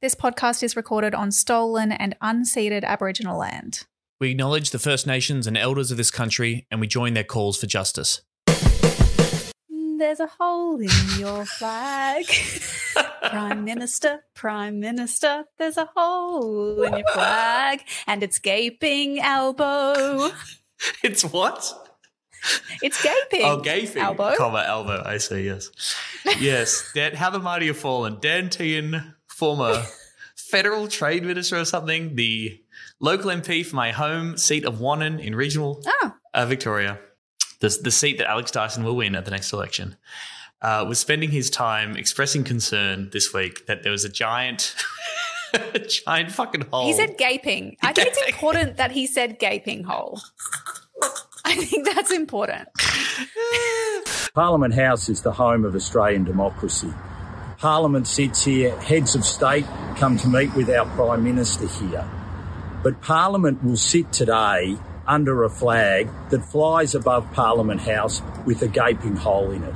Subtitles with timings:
[0.00, 3.84] This podcast is recorded on stolen and unceded Aboriginal land.
[4.20, 7.58] We acknowledge the First Nations and elders of this country and we join their calls
[7.58, 8.22] for justice.
[8.46, 10.88] There's a hole in
[11.18, 12.26] your flag.
[13.24, 20.30] Prime Minister, Prime Minister, there's a hole in your flag and it's gaping elbow.
[21.02, 21.74] It's what?
[22.82, 23.44] It's gaping.
[23.44, 24.00] Oh, gaping.
[24.00, 24.36] Elbow.
[24.36, 25.02] Comma, elbow.
[25.04, 25.70] I see, yes.
[26.38, 26.88] Yes.
[26.94, 28.18] Dan, how the mighty have fallen.
[28.20, 29.84] Dan Tehan, former
[30.34, 32.60] federal trade minister or something, the
[32.98, 36.98] local MP for my home seat of Wannon in regional Oh, uh, Victoria,
[37.60, 39.96] the, the seat that Alex Dyson will win at the next election,
[40.60, 44.74] uh, was spending his time expressing concern this week that there was a giant,
[45.54, 46.86] a giant fucking hole.
[46.86, 47.76] he said gaping.
[47.82, 50.20] I think it's important that he said gaping hole.
[51.44, 52.68] I think that's important.
[54.34, 56.92] Parliament House is the home of Australian democracy.
[57.58, 62.08] Parliament sits here, heads of state come to meet with our Prime Minister here.
[62.84, 64.76] But Parliament will sit today
[65.08, 69.74] under a flag that flies above Parliament House with a gaping hole in it.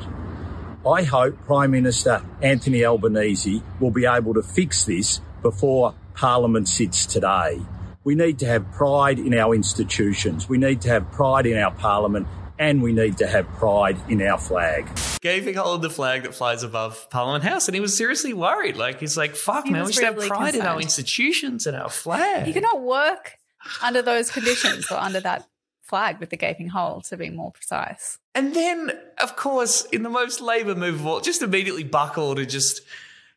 [0.87, 7.05] I hope Prime Minister Anthony Albanese will be able to fix this before Parliament sits
[7.05, 7.63] today.
[8.05, 10.49] We need to have pride in our institutions.
[10.49, 12.29] We need to have pride in our Parliament
[12.61, 14.89] and we need to have pride in our flag.
[15.23, 18.77] Gaping hole in the flag that flies above Parliament House, and he was seriously worried.
[18.77, 21.89] Like he's like, "Fuck, He man, we should have pride in our institutions and our
[21.89, 23.39] flag." You cannot work
[23.81, 25.47] under those conditions or under that
[25.81, 28.19] flag with the gaping hole, to be more precise.
[28.35, 32.49] And then, of course, in the most Labor move of all, just immediately buckled and
[32.49, 32.81] just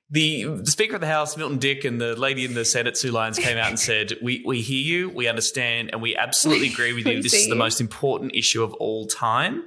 [0.10, 3.12] the, the Speaker of the House, Milton Dick, and the lady in the Senate, Sue
[3.12, 6.94] Lines, came out and said, "We we hear you, we understand, and we absolutely agree
[6.94, 7.24] with you.
[7.24, 9.64] This is the most important issue of all time.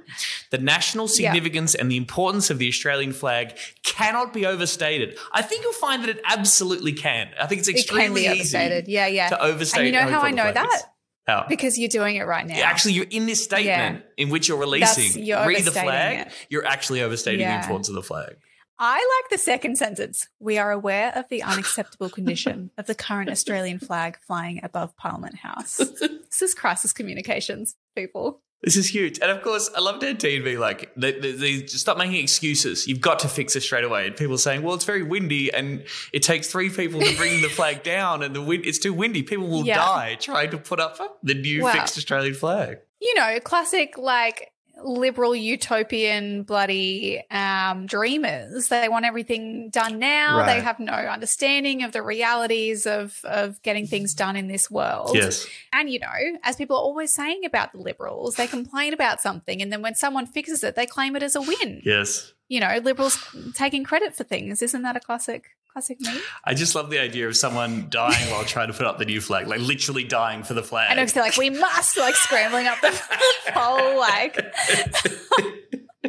[0.51, 1.33] The national Yeah.
[1.33, 5.17] significance and the importance of the Australian flag cannot be overstated.
[5.33, 7.29] I think you'll find that it absolutely can.
[7.39, 8.83] I think it's It extremely overstated.
[8.85, 9.29] easy Yeah, yeah.
[9.29, 9.79] to overstate.
[9.79, 10.81] and you know how I know the flag is.
[10.81, 10.93] that?
[11.27, 11.45] How?
[11.47, 12.55] Because you're doing it right now.
[12.57, 16.27] Yeah, Actually, you're in this statement in which you're releasing you're read the flag.
[16.27, 16.33] it.
[16.49, 18.37] You're actually overstating the importance of the flag.
[18.81, 20.27] I like the second sentence.
[20.39, 25.35] We are aware of the unacceptable condition of the current Australian flag flying above Parliament
[25.35, 25.77] House.
[25.99, 28.41] this is crisis communications, people.
[28.61, 29.19] This is huge.
[29.21, 32.17] And of course, I love Dan Tehan being like, they, they, they just stop making
[32.17, 32.87] excuses.
[32.89, 34.07] You've got to fix this straight away.
[34.07, 37.47] And people saying, well, it's very windy and it takes three people to bring the
[37.47, 39.23] flag down and the wind, it's too windy.
[39.23, 39.77] People will Yeah.
[39.77, 41.71] die trying to put up the new Wow.
[41.71, 42.79] fixed Australian flag.
[43.01, 44.51] You know, classic like
[44.83, 48.67] liberal utopian bloody um, dreamers.
[48.67, 50.45] They want everything done now.
[50.45, 55.11] They have no understanding of the realities of of getting things done in this world.
[55.13, 55.45] Yes.
[55.73, 59.61] And you know, as people are always saying about the liberals, they complain about something
[59.61, 61.81] and then when someone fixes it, they claim it as a win.
[61.83, 62.33] Yes.
[62.47, 63.23] You know, liberals
[63.53, 64.61] taking credit for things.
[64.61, 66.21] Isn't that a classic classic?
[66.43, 69.21] I just love the idea of someone dying while trying to put up the new
[69.21, 70.87] flag, like literally dying for the flag.
[70.89, 72.89] And it's like we must like scrambling up the
[73.53, 74.37] pole like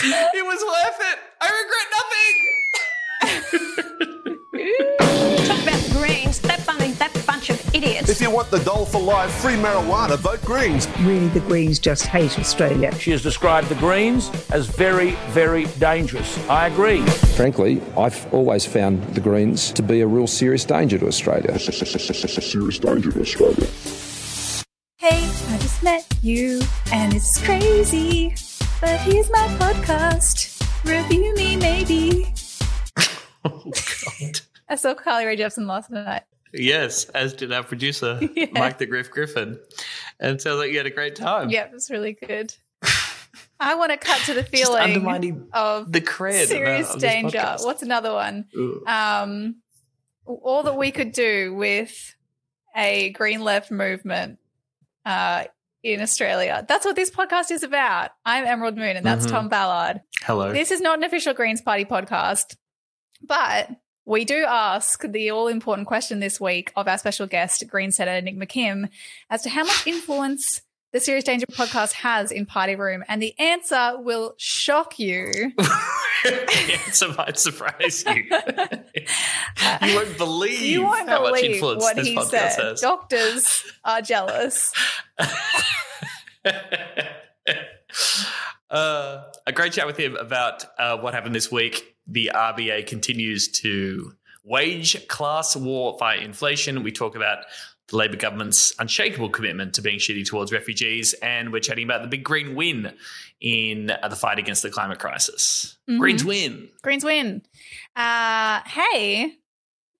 [0.00, 1.18] it was worth it.
[1.40, 1.86] I regret
[5.22, 5.32] nothing.
[7.46, 8.08] bunch of idiots.
[8.08, 10.88] If you want the dole for life, free marijuana, vote Greens.
[11.00, 12.94] really the Greens just hate Australia.
[12.98, 16.38] She has described the Greens as very, very dangerous.
[16.48, 17.02] I agree.
[17.36, 21.58] Frankly, I've always found the Greens to be a real serious danger to Australia.
[21.58, 23.66] Serious danger to Australia.
[24.98, 26.60] Hey, I just met you
[26.92, 28.34] and it's crazy.
[28.80, 30.52] But here's my podcast.
[30.84, 32.32] Review me maybe.
[33.48, 33.62] Oh
[34.20, 34.40] God.
[34.68, 36.24] I saw Carly Rae Jepsen last night.
[36.56, 38.46] Yes, as did our producer, Yeah.
[38.52, 39.58] Mike the Griff Griffin.
[40.20, 41.50] And sounds like you had a great time.
[41.50, 42.54] Yeah, it was really good.
[43.58, 44.96] I want to cut to the feeling
[45.52, 47.38] of the cred of serious of danger.
[47.38, 47.64] podcast.
[47.64, 48.46] What's another one?
[48.56, 48.84] Ooh.
[48.86, 49.56] Um,
[50.26, 52.14] all that we could do with
[52.76, 54.38] a green left movement
[55.06, 55.44] uh,
[55.82, 56.64] in Australia.
[56.68, 58.10] That's what this podcast is about.
[58.26, 59.30] I'm Emerald Moon, and that's Mhm.
[59.30, 60.00] Tom Ballard.
[60.22, 60.52] Hello.
[60.52, 62.56] This is not an official Greens Party podcast,
[63.22, 63.70] but
[64.06, 68.24] we do ask the all important question this week of our special guest, Green Senator
[68.24, 68.88] Nick McKim,
[69.28, 70.62] as to how much influence
[70.92, 73.02] the Serious Danger podcast has in Party Room.
[73.08, 75.52] And the answer will shock you.
[75.56, 78.14] the answer might surprise you.
[79.88, 82.64] you won't believe You won't how much influence what this he podcast said.
[82.64, 82.80] has.
[82.80, 84.72] Doctors are jealous.
[88.70, 91.95] uh, a great chat with him about uh, what happened this week.
[92.06, 94.12] The RBA continues to
[94.44, 96.82] wage class war, fight inflation.
[96.82, 97.38] We talk about
[97.88, 102.08] the Labor government's unshakable commitment to being shitty towards refugees, and we're chatting about the
[102.08, 102.92] big green win
[103.40, 105.76] in uh, the fight against the climate crisis.
[105.88, 105.98] Mhm.
[105.98, 106.68] Greens win.
[106.82, 107.42] Greens win.
[107.94, 109.34] Uh, hey,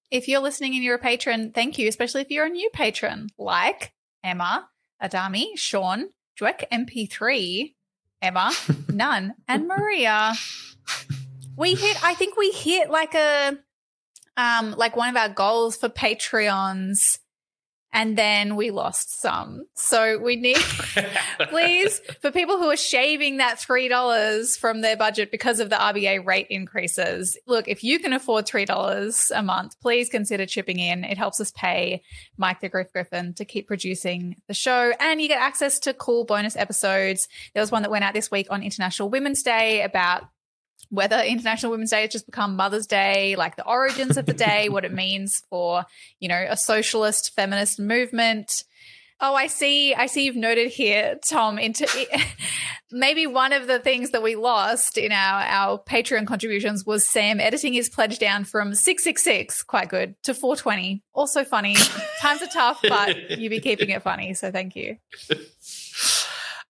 [0.08, 3.28] If you're listening and you're a patron, thank you, especially if you're a new patron
[3.38, 3.92] like
[4.22, 4.68] Emma,
[5.02, 6.10] Adami, Sean,
[6.40, 7.74] Dweck MP3,
[8.22, 8.52] Emma,
[8.88, 10.34] Nun, and Maria.
[11.56, 13.56] We hit, I think we hit like a,
[14.36, 17.18] um, like one of our goals for Patreons
[17.96, 19.64] and then we lost some.
[19.74, 20.56] So we need,
[21.48, 26.26] please, for people who are shaving that $3 from their budget because of the RBA
[26.26, 31.04] rate increases, look, if you can afford $3 a month, please consider chipping in.
[31.04, 32.02] It helps us pay
[32.36, 34.92] Mike the Griff Griffin to keep producing the show.
[35.00, 37.28] And you get access to cool bonus episodes.
[37.54, 40.24] There was one that went out this week on International Women's Day about
[40.90, 44.68] whether International Women's Day has just become Mother's Day, like the origins of the day,
[44.68, 45.84] what it means for,
[46.20, 48.64] you know, a socialist feminist movement.
[49.18, 49.94] Oh, I see.
[49.94, 51.88] I see you've noted here, Tom, into
[52.90, 57.40] maybe one of the things that we lost in our, our Patreon contributions was Sam
[57.40, 61.02] editing his pledge down from 666, quite good, to 420.
[61.14, 61.76] Also funny.
[62.20, 64.34] Times are tough, but you be keeping it funny.
[64.34, 64.98] So thank you.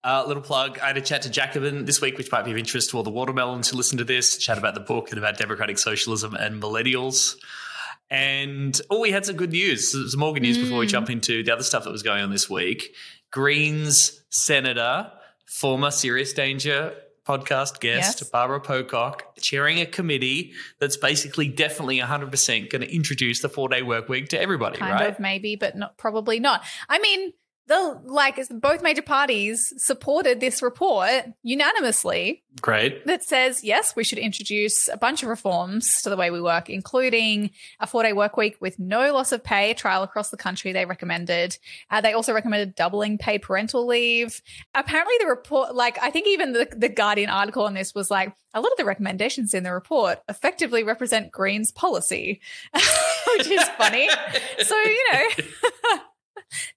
[0.06, 0.78] Uh, little plug.
[0.78, 3.02] I had a chat to Jacobin this week, which might be of interest to all
[3.02, 4.38] the watermelons who listen to this.
[4.38, 7.34] Chat about the book and about democratic socialism and millennials.
[8.08, 9.90] And oh, we had some good news.
[9.90, 12.30] Some more good news before we jump into the other stuff that was going on
[12.30, 12.94] this week.
[13.32, 15.10] Greens Senator,
[15.58, 16.94] former Serious Danger
[17.26, 18.30] podcast guest, Yes.
[18.30, 23.82] Barbara Pocock, chairing a committee that's basically definitely 100% going to introduce the four day
[23.82, 25.10] work week to everybody, kind right?
[25.10, 27.32] of maybe but not probably not i mean
[27.66, 33.04] the like both major parties supported this report unanimously Great.
[33.06, 36.70] that says yes we should introduce a bunch of reforms to the way we work
[36.70, 40.72] including a four day work week with no loss of pay trial across the country
[40.72, 41.58] they recommended.
[41.90, 44.40] Uh, they also recommended doubling paid parental leave.
[44.74, 48.34] Apparently the report like i think even the, the guardian article on this was like
[48.54, 52.40] a lot of the recommendations in the report effectively represent greens policy
[53.36, 54.08] which is funny.
[54.62, 55.98] So you know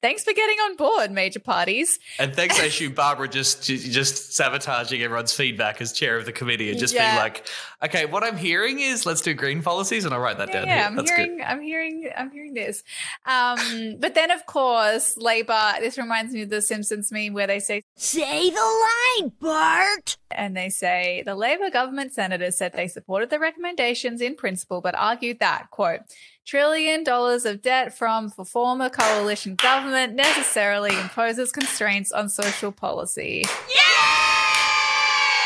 [0.02, 5.02] thanks for getting on board major parties And thanks, I assume Barbara just just sabotaging
[5.02, 7.12] everyone's feedback as chair of the committee and just Yeah.
[7.12, 7.48] being like,
[7.84, 10.68] okay, what I'm hearing is let's do green policies, and I'll write that yeah, down
[10.68, 10.86] yeah, here.
[10.86, 11.44] I'm That's hearing, good.
[11.46, 12.84] I'm hearing, I'm hearing this.
[13.26, 15.74] Um, but then, of course, Labor.
[15.80, 18.86] This reminds me of the Simpsons meme where they say, Say the
[19.20, 20.18] line, Bart.
[20.32, 24.96] and they say the Labor government senators said they supported the recommendations in principle, but
[24.96, 26.02] argued that quote
[26.46, 33.44] trillion dollars of debt from the former coalition government necessarily imposes constraints on social policy.
[33.70, 33.76] Yeah!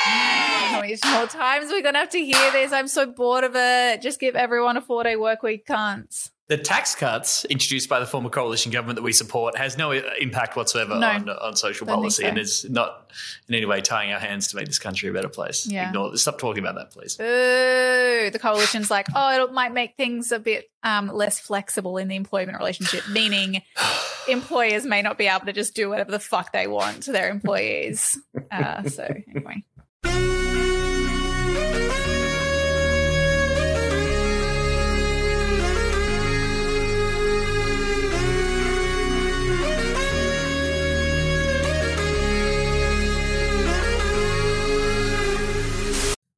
[0.05, 2.71] How many more times are we gonna have to hear this?
[2.71, 4.01] I'm so bored of it.
[4.01, 6.31] Just give everyone a four day work week, cunts.
[6.49, 10.57] The tax cuts introduced by the former coalition government that we support has no impact
[10.57, 11.07] whatsoever No.
[11.07, 12.27] on, on social policy so.
[12.27, 13.11] and is not
[13.47, 15.65] in any way tying our hands to make this country a better place.
[15.65, 15.87] Yeah.
[15.87, 17.15] Ignore Stop talking about that, please.
[17.15, 18.29] Boo.
[18.29, 22.15] The coalition's like, oh, it might make things a bit um, less flexible in the
[22.17, 23.61] employment relationship, meaning
[24.27, 27.29] employers may not be able to just do whatever the fuck they want to their
[27.29, 28.19] employees.
[28.51, 29.63] Uh, so, anyway.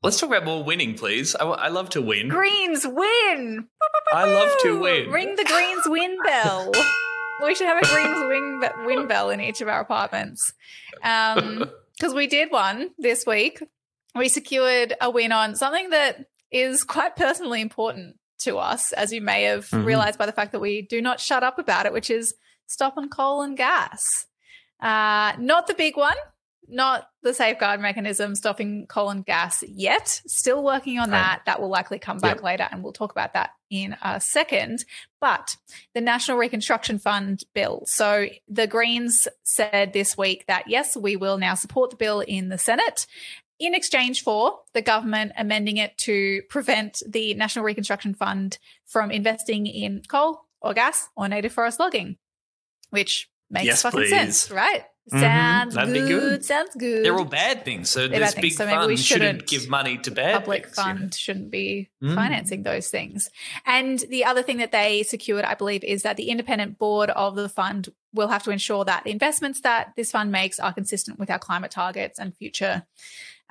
[0.06, 1.36] Let's talk about more winning, please.
[1.36, 2.28] I, I love to win.
[2.30, 3.68] Greens win.
[4.14, 5.10] I love to win.
[5.10, 6.72] Ring the Greens win bell.
[7.44, 10.54] we should have a Greens win, win bell in each of our apartments.
[11.02, 13.64] Um, because we did one this week.
[14.14, 19.22] We secured a win on something that is quite personally important to us, as you
[19.22, 19.86] may have Mhm.
[19.86, 22.36] realized by the fact that we do not shut up about it, which is
[22.68, 24.04] stop on coal and gas.
[24.80, 26.16] Uh, not the big one,
[26.68, 30.22] not the safeguard mechanism stopping coal and gas yet.
[30.28, 31.42] Still working on that.
[31.46, 32.44] That will likely come back Yep.
[32.44, 34.86] later, and we'll talk about that in a second.
[35.20, 35.58] But
[35.94, 37.84] the National Reconstruction Fund bill.
[37.86, 42.50] So the Greens said this week that yes, we will now support the bill in
[42.50, 43.08] the Senate
[43.58, 49.66] in exchange for the government amending it to prevent the National Reconstruction Fund from investing
[49.66, 52.18] in coal or gas or native forest logging,
[52.90, 54.10] which makes Yes, fucking please.
[54.10, 54.84] sense, right?
[55.14, 55.20] Mhm.
[55.20, 56.46] Sounds That'd good, be good.
[56.46, 57.06] Sounds good.
[57.06, 57.92] They're all bad things.
[57.92, 60.84] So this big so we fund shouldn't shouldn't give money to bad public things, you
[60.84, 61.00] know?
[61.00, 62.16] fund shouldn't be Mm.
[62.16, 63.30] financing those things.
[63.68, 67.36] And the other thing that they secured, I believe, is that the independent board of
[67.36, 71.20] the fund will have to ensure that the investments that this fund makes are consistent
[71.20, 72.84] with our climate targets and future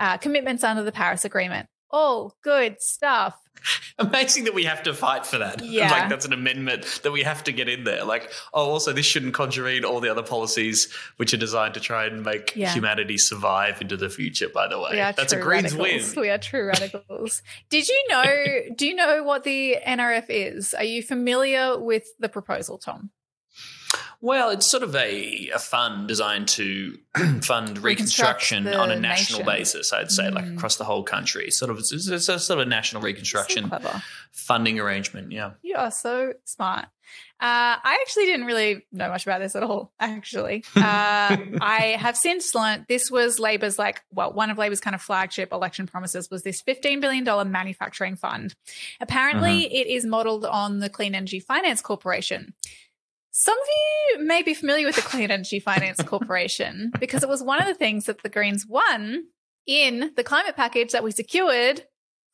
[0.01, 1.69] uh, commitments under the Paris Agreement.
[1.95, 3.37] All good stuff.
[3.99, 5.63] Amazing that we have to fight for that.
[5.65, 5.91] Yeah.
[5.91, 8.05] like that's an amendment that we have to get in there.
[8.05, 11.81] Like, oh, also this shouldn't conjure in all the other policies which are designed to
[11.81, 12.73] try and make Yeah.
[12.75, 14.49] humanity survive into the future.
[14.49, 16.15] By the way, We are that's a Greens radicals.
[16.17, 16.21] win.
[16.23, 17.43] We are true radicals.
[17.71, 18.35] Did you know?
[18.77, 20.75] do you know what the NRF is?
[20.75, 23.11] Are you familiar with the proposal, Tom?
[24.25, 26.97] Well, it's sort of a, a fund designed to
[27.43, 29.53] fund reconstruction on a national nation.
[29.55, 29.93] basis.
[29.93, 30.57] I'd say, like Mm.
[30.57, 31.51] across the whole country.
[31.51, 34.01] Sort of, it's, it's a sort of a national reconstruction So
[34.33, 35.31] funding arrangement.
[35.31, 35.51] Yeah.
[35.61, 36.87] You are so smart.
[37.41, 40.65] Uh, I actually didn't really know much about this at all, actually.
[40.75, 40.81] Uh,
[41.61, 45.53] I have since learnt this was Labor's, like, well, one of Labor's kind of flagship
[45.53, 48.55] election promises was this $15 billion manufacturing fund.
[49.03, 52.55] Apparently, it is modeled on the Clean Energy Finance Corporation.
[53.37, 57.43] Some of you may be familiar with the Clean Energy Finance Corporation because it was
[57.43, 59.25] one of the things that the Greens won
[59.67, 61.83] in the climate package that we secured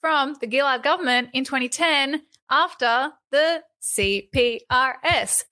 [0.03, 5.45] from the Gillard government in 2010 after the CPRS.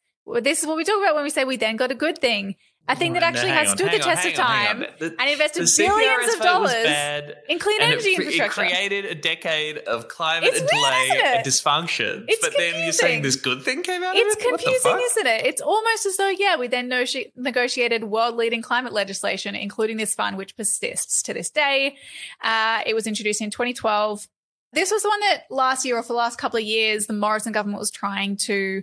[0.43, 2.57] This is what we talk about when we say we then got a good thing.
[2.89, 4.87] A thing that actually has on, stood the on, test of time on.
[4.99, 8.63] The- and invested billions of dollars bad, in clean energy it, infrastructure.
[8.65, 12.25] It created a decade of climate It's and delay and dysfunction.
[12.29, 13.23] It's but then you're saying confusing.
[13.23, 14.45] this good thing came out It's of it?
[14.45, 15.47] The confusing, isn't it?
[15.47, 20.15] It's almost as though, yeah, we then noti- negotiated world leading climate legislation, including this
[20.15, 21.97] fund, which persists to this day.
[22.43, 24.27] Uh, it was introduced in 2012.
[24.73, 27.13] This was the one that last year or for the last couple of years, the
[27.13, 28.83] Morrison government was trying to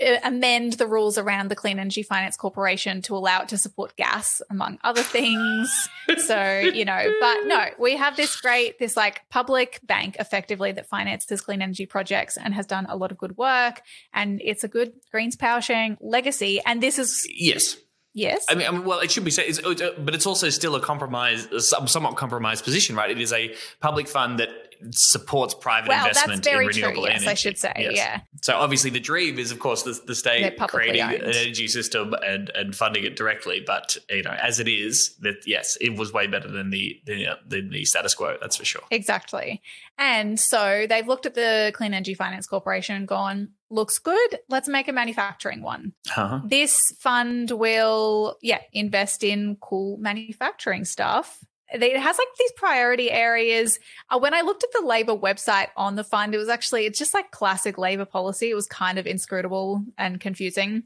[0.00, 4.42] amend the rules around the Clean Energy Finance Corporation to allow it to support gas,
[4.50, 5.88] among other things.
[6.26, 10.88] so, you know, but no, we have this great, this like public bank effectively that
[10.88, 13.82] finances clean energy projects and has done a lot of good work.
[14.12, 16.60] And it's a good Greens power sharing legacy.
[16.66, 17.76] And this is, Yes.
[18.14, 18.44] yes.
[18.48, 20.50] I mean, I mean, well, it should be said, it's, it's, uh, but it's also
[20.50, 23.10] still a compromise, a somewhat compromised position, right?
[23.10, 24.48] It is a public fund that
[24.92, 26.82] supports private well, that's investment very in true.
[26.82, 27.30] renewable Yes, energy.
[27.30, 27.72] I should say.
[27.76, 27.96] Yes.
[27.96, 28.20] Yeah.
[28.42, 31.14] So obviously, the dream is, of course, the, the state creating owned.
[31.14, 33.62] an energy system and and funding it directly.
[33.66, 37.26] But you know, as it is, that yes, it was way better than the the,
[37.28, 38.36] uh, than the status quo.
[38.40, 38.82] That's for sure.
[38.90, 39.62] Exactly.
[39.98, 44.38] And so they've looked at the Clean Energy Finance Corporation and gone, looks good.
[44.48, 45.92] Let's make a manufacturing one.
[46.16, 46.40] Uh-huh.
[46.44, 51.38] This fund will, yeah, invest in cool manufacturing stuff.
[51.82, 53.78] It has like these priority areas.
[54.10, 56.98] Uh, when I looked at the Labor website on the fund, it was actually, it's
[56.98, 58.50] just like classic Labor policy.
[58.50, 60.84] It was kind of inscrutable and confusing.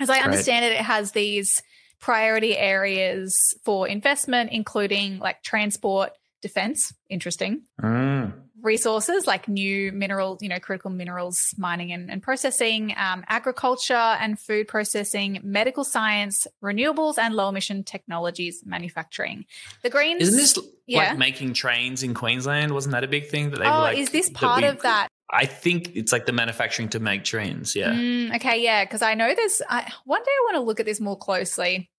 [0.00, 1.62] As I understand it, it has these
[2.00, 8.32] priority areas for investment, including like transport, defense, interesting, Mm.
[8.62, 14.38] Resources like new mineral, you know, critical minerals mining and, and processing, um, agriculture and
[14.38, 19.44] food processing, medical science, renewables, and low emission technologies manufacturing.
[19.82, 20.22] The Greens.
[20.22, 21.10] Isn't this Yeah.
[21.10, 22.72] like making trains in Queensland?
[22.72, 23.98] Wasn't that a big thing that they oh, were like?
[23.98, 25.08] is this that part we- of that?
[25.30, 27.76] I think it's like the manufacturing to make trains.
[27.76, 27.92] Yeah.
[27.92, 29.60] Mm, okay, yeah, because I know there's.
[29.68, 31.90] I, one day I want to look at this more closely.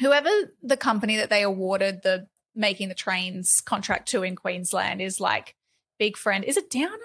[0.00, 0.30] Whoever
[0.62, 5.54] the company that they awarded the making the trains contract to in Queensland is like
[5.98, 6.44] big friend.
[6.44, 6.96] Is it Downer?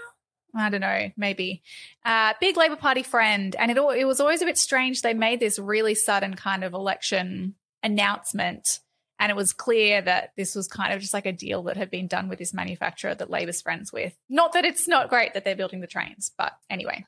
[0.55, 1.63] I don't know, maybe.
[2.05, 5.01] Uh, big Labor Party friend, and it it was always a bit strange.
[5.01, 8.79] They made this really sudden kind of election announcement,
[9.19, 11.89] and it was clear that this was kind of just like a deal that had
[11.89, 14.13] been done with this manufacturer that Labor's friends with.
[14.29, 17.05] Not that it's not great that they're building the trains, but anyway.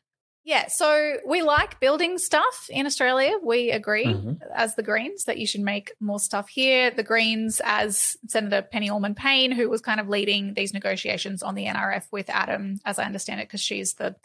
[0.48, 3.34] Yeah, so we like building stuff in Australia.
[3.42, 4.38] We agree Mhm.
[4.54, 6.92] as the Greens that you should make more stuff here.
[6.92, 11.56] The Greens, as Senator Penny Allman Payne, who was kind of leading these negotiations on
[11.56, 14.16] the NRF with Adam, as I understand it, because she's the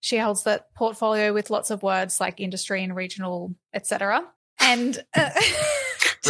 [0.00, 4.22] she holds that portfolio with lots of words like industry and regional, etc.
[4.60, 5.30] And uh,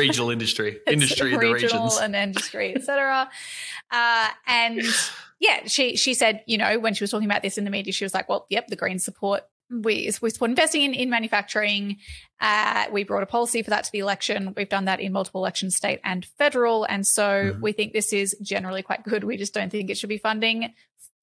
[0.01, 1.97] Regional industry, industry in the regions.
[1.99, 3.29] and industry, etc.
[3.91, 4.83] Uh, and
[5.41, 7.93] yeah, she she said, you know, when she was talking about this in the media,
[7.93, 11.97] she was like, "Well, yep, the Greens support we we support investing in in manufacturing.
[12.41, 14.53] Uh, we brought a policy for that to the election.
[14.57, 17.23] We've done that in multiple elections, state and federal, and so
[17.55, 17.61] Mhm.
[17.61, 19.25] we think this is generally quite good.
[19.25, 20.73] We just don't think it should be funding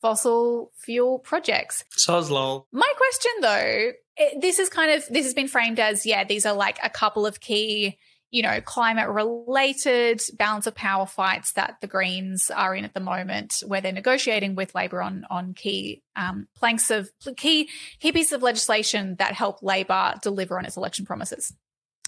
[0.01, 1.83] fossil fuel projects.
[2.07, 2.67] Lol.
[2.71, 6.45] My question though, it, this is kind of this has been framed as yeah, these
[6.45, 7.97] are like a couple of key,
[8.31, 13.01] you know, climate related balance of power fights that the Greens are in at the
[13.01, 17.69] moment, where they're negotiating with Labor on on key um, planks of key
[17.99, 21.53] key pieces of legislation that help Labor deliver on its election promises.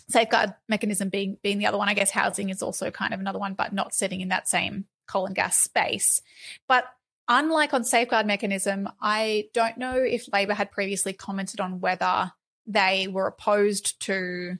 [0.09, 3.39] Safeguard mechanism being being the other one, I guess housing is also kind of another
[3.39, 6.21] one, but not sitting in that same coal and gas space.
[6.69, 6.85] But
[7.27, 12.31] unlike on safeguard mechanism, I don't know if Labor had previously commented on whether
[12.65, 14.57] they were opposed to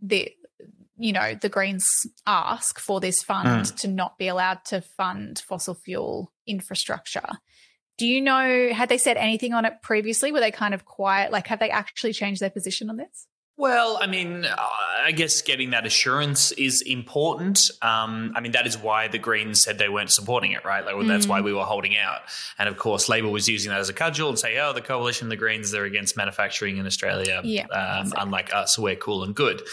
[0.00, 0.32] the
[0.98, 1.88] you know, the Greens
[2.26, 3.76] ask for this fund Mm.
[3.80, 7.28] to not be allowed to fund fossil fuel infrastructure.
[7.98, 10.30] Do you know, had they said anything on it previously?
[10.32, 11.32] Were they kind of quiet?
[11.32, 13.26] Like, have they actually changed their position on this?
[13.58, 17.70] Well, I mean, I guess getting that assurance is important.
[17.80, 20.84] Um, I mean, that is why the Greens said they weren't supporting it, right?
[20.84, 21.30] Like, well, that's Mm.
[21.30, 22.20] why we were holding out.
[22.58, 25.30] And of course, Labor was using that as a cudgel and say, oh, the coalition,
[25.30, 27.40] the Greens, they're against manufacturing in Australia.
[27.44, 29.66] Yeah, um, unlike us, we're cool and good.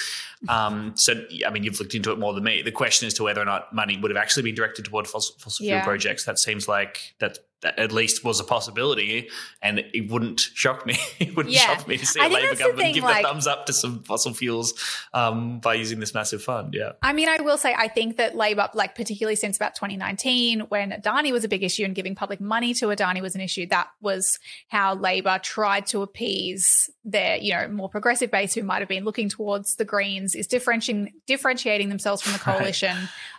[0.50, 1.14] Um, so,
[1.46, 2.62] I mean, you've looked into it more than me.
[2.62, 5.36] The question as to whether or not money would have actually been directed toward fossil,
[5.40, 5.80] fossil Yeah.
[5.82, 9.30] fuel projects, that seems like that, that at least was a possibility.
[9.62, 10.98] And it wouldn't shock me.
[11.20, 11.62] it wouldn't Yeah.
[11.78, 13.74] shock me to see I a the government thing, give like- the thumbs up to
[13.74, 14.74] some fossil fuels
[15.14, 16.74] um, by using this massive fund.
[16.74, 16.92] Yeah.
[17.02, 20.92] I mean, I will say, I think that Labor, like particularly since about 2019, when
[20.92, 23.88] Adani was a big issue and giving public money to Adani was an issue, that
[24.02, 28.90] was how Labor tried to appease their, you know, more progressive base who might have
[28.90, 32.58] been looking towards the Greens, is differentiating differentiating themselves from the Right.
[32.58, 32.96] coalition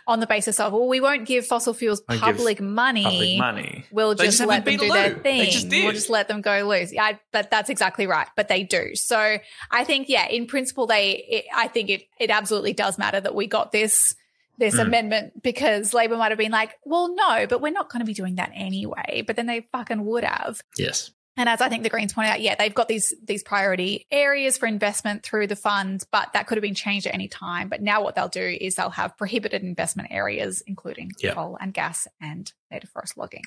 [0.07, 3.03] on the basis of, well, we won't give fossil fuels public money.
[3.03, 3.85] Public money.
[3.91, 5.39] We'll just, just let them do their thing.
[5.39, 5.67] They just.
[5.69, 6.93] We'll just let them go loose.
[6.93, 8.27] Yeah, I, but that's exactly right.
[8.35, 8.91] But they do.
[8.95, 9.37] So
[9.71, 11.11] I think, yeah, in principle, they.
[11.29, 14.15] It, I think it it absolutely does matter that we got this
[14.57, 14.81] this Mm.
[14.87, 18.13] amendment because Labor might have been like, well, no, but we're not going to be
[18.13, 19.21] doing that anyway.
[19.27, 20.61] But then they fucking would have.
[20.77, 21.11] Yes.
[21.37, 24.57] And as I think the Greens pointed out, yeah, they've got these these priority areas
[24.57, 27.67] for investment through the fund, but that could have been changed at any time.
[27.69, 31.33] But now what they'll do is they'll have prohibited investment areas, including Yeah.
[31.33, 33.43] coal and gas and native forest logging.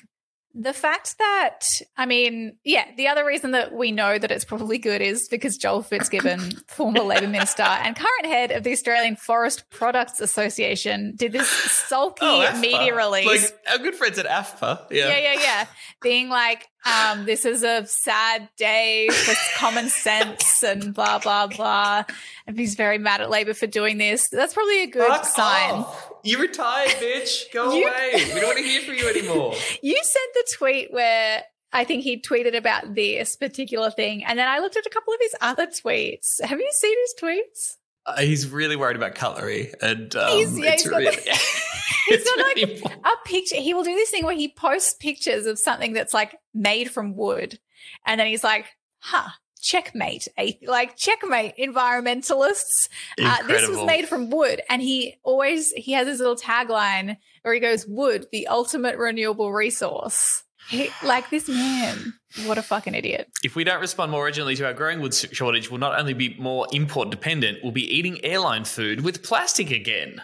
[0.55, 1.59] The fact that,
[1.95, 5.57] I mean, yeah, the other reason that we know that it's probably good is because
[5.57, 11.33] Joel Fitzgibbon, former Labor Minister and current head of the Australian Forest Products Association, did
[11.33, 11.47] this
[11.87, 12.61] sulky oh, AFPA.
[12.61, 14.87] media release Oh, Like our good friends at AFPA.
[14.89, 15.09] Yeah.
[15.09, 15.65] yeah, yeah, yeah.
[16.01, 22.03] Being like, um, this is a sad day for common sense and blah, blah, blah.
[22.47, 24.29] And he's very mad at Labor for doing this.
[24.29, 25.71] That's probably a good Fuck sign.
[25.75, 26.11] off.
[26.23, 27.51] You retired, bitch.
[27.53, 28.11] Go You- away.
[28.33, 29.53] We don't want to hear from you anymore.
[29.81, 34.23] You sent the tweet where I think he tweeted about this particular thing.
[34.25, 36.41] And then I looked at a couple of his other tweets.
[36.41, 37.75] Have you seen his tweets?
[38.05, 41.21] Uh, he's really worried about cutlery, and um, He's- yeah, it's he's got really, the-
[41.27, 41.65] it's
[42.07, 43.55] He's got like a picture.
[43.57, 47.15] He will do this thing where he posts pictures of something that's like made from
[47.15, 47.59] wood.
[48.05, 48.65] And then he's like,
[48.99, 49.29] huh,
[49.61, 50.27] checkmate.
[50.65, 52.89] Like, checkmate, environmentalists.
[53.21, 54.61] Uh, this was made from wood.
[54.69, 59.51] And he always, he has his little tagline where he goes, wood, the ultimate renewable
[59.53, 60.43] resource.
[60.69, 62.13] He, like this man,
[62.45, 63.29] what a fucking idiot.
[63.43, 66.35] If we don't respond more urgently to our growing wood shortage, we'll not only be
[66.37, 70.21] more import dependent, we'll be eating airline food with plastic again.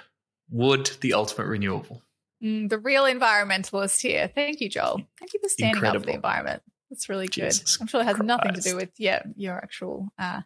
[0.52, 2.04] Wood, the ultimate renewable.
[2.44, 4.30] Mm, the real environmentalist here.
[4.34, 5.02] Thank you, Joel.
[5.20, 6.62] Thank you for standing up for the environment.
[6.92, 7.52] That's really good.
[7.52, 10.42] Jesus I'm sure it has nothing to do with yeah your actual uh,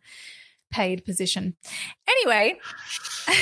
[0.71, 1.55] paid position.
[2.07, 2.59] Anyway,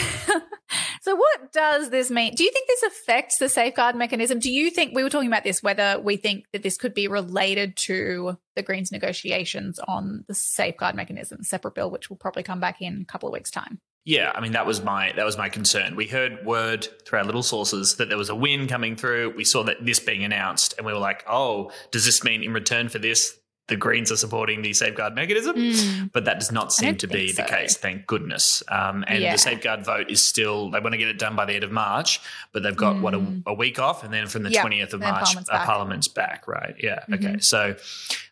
[1.02, 2.34] so what does this mean?
[2.36, 4.40] Do you think this affects the safeguard mechanism?
[4.40, 7.08] Do you think we were talking about this whether we think that this could be
[7.08, 12.60] related to the Greens negotiations on the safeguard mechanism, separate bill, which will probably come
[12.60, 13.80] back in a couple of weeks' time?
[14.08, 15.98] Yeah, I mean that was my that was my concern.
[15.98, 19.34] We heard word through our little sources that there was a win coming through.
[19.36, 22.54] We saw that this being announced, and we were like, "Oh, does this mean in
[22.54, 23.38] return for this,
[23.68, 27.48] the Greens are supporting the safeguard mechanism?" But that does not seem to be think
[27.48, 27.78] the case.
[27.78, 28.64] Thank goodness.
[28.70, 29.32] Um, and Yeah.
[29.34, 31.72] the safeguard vote is still they want to get it done by the end of
[31.72, 32.20] March,
[32.54, 34.54] but they've got what a, a week off, and then from the Mm.
[34.54, 35.66] Yep, twentieth of then March, Parliament's uh, back.
[35.66, 36.48] Parliament's back.
[36.48, 36.76] Right?
[36.82, 37.04] Yeah.
[37.14, 37.28] Okay.
[37.36, 37.44] Mhm.
[37.44, 37.76] So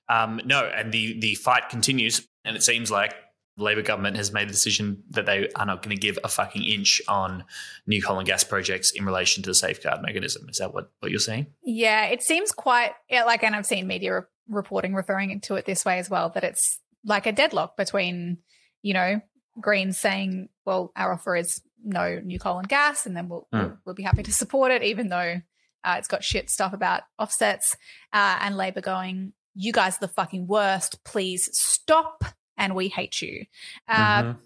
[0.10, 3.14] um, no, and the the fight continues, and it seems like
[3.58, 6.28] the Labor government has made the decision that they are not going to give a
[6.28, 7.46] fucking inch on
[7.88, 10.48] new coal and gas projects in relation to the safeguard mechanism.
[10.50, 11.48] Is that what, what you're saying?
[11.64, 16.00] Yeah, it seems quite like, and I've seen media reporting referring to it this way
[16.00, 18.38] as well, that it's like a deadlock between,
[18.82, 19.22] you know,
[19.60, 23.60] Greens saying, well, our offer is no new coal and gas, and then we'll, Mm.
[23.62, 25.42] we'll, we'll be happy to support it, even though
[25.84, 27.78] uh, it's got shit stuff about offsets,
[28.12, 32.24] uh, and Labor going, you guys are the fucking worst, please stop,
[32.58, 33.46] and we hate you.
[33.88, 34.38] Uh, Mhm.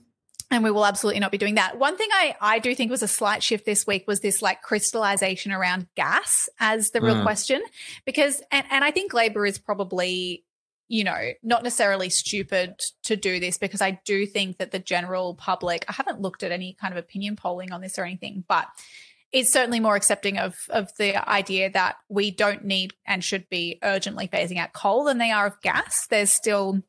[0.51, 1.77] And we will absolutely not be doing that.
[1.77, 4.61] One thing I, I do think was a slight shift this week was this like
[4.61, 7.23] crystallization around gas as the real Mm.
[7.23, 7.61] question.
[8.05, 10.43] Because, and, and I think Labor is probably,
[10.87, 15.35] you know, not necessarily stupid to do this because I do think that the general
[15.35, 18.67] public, I haven't looked at any kind of opinion polling on this or anything, but
[19.31, 23.77] it's certainly more accepting of of the idea that we don't need and should be
[23.83, 26.07] urgently phasing out coal than they are of gas.
[26.09, 26.81] There's still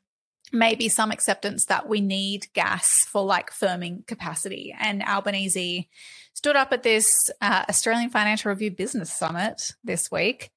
[0.52, 4.74] maybe some acceptance that we need gas for like firming capacity.
[4.78, 5.88] And Albanese
[6.34, 10.50] stood up at this uh, Australian Financial Review Business Summit this week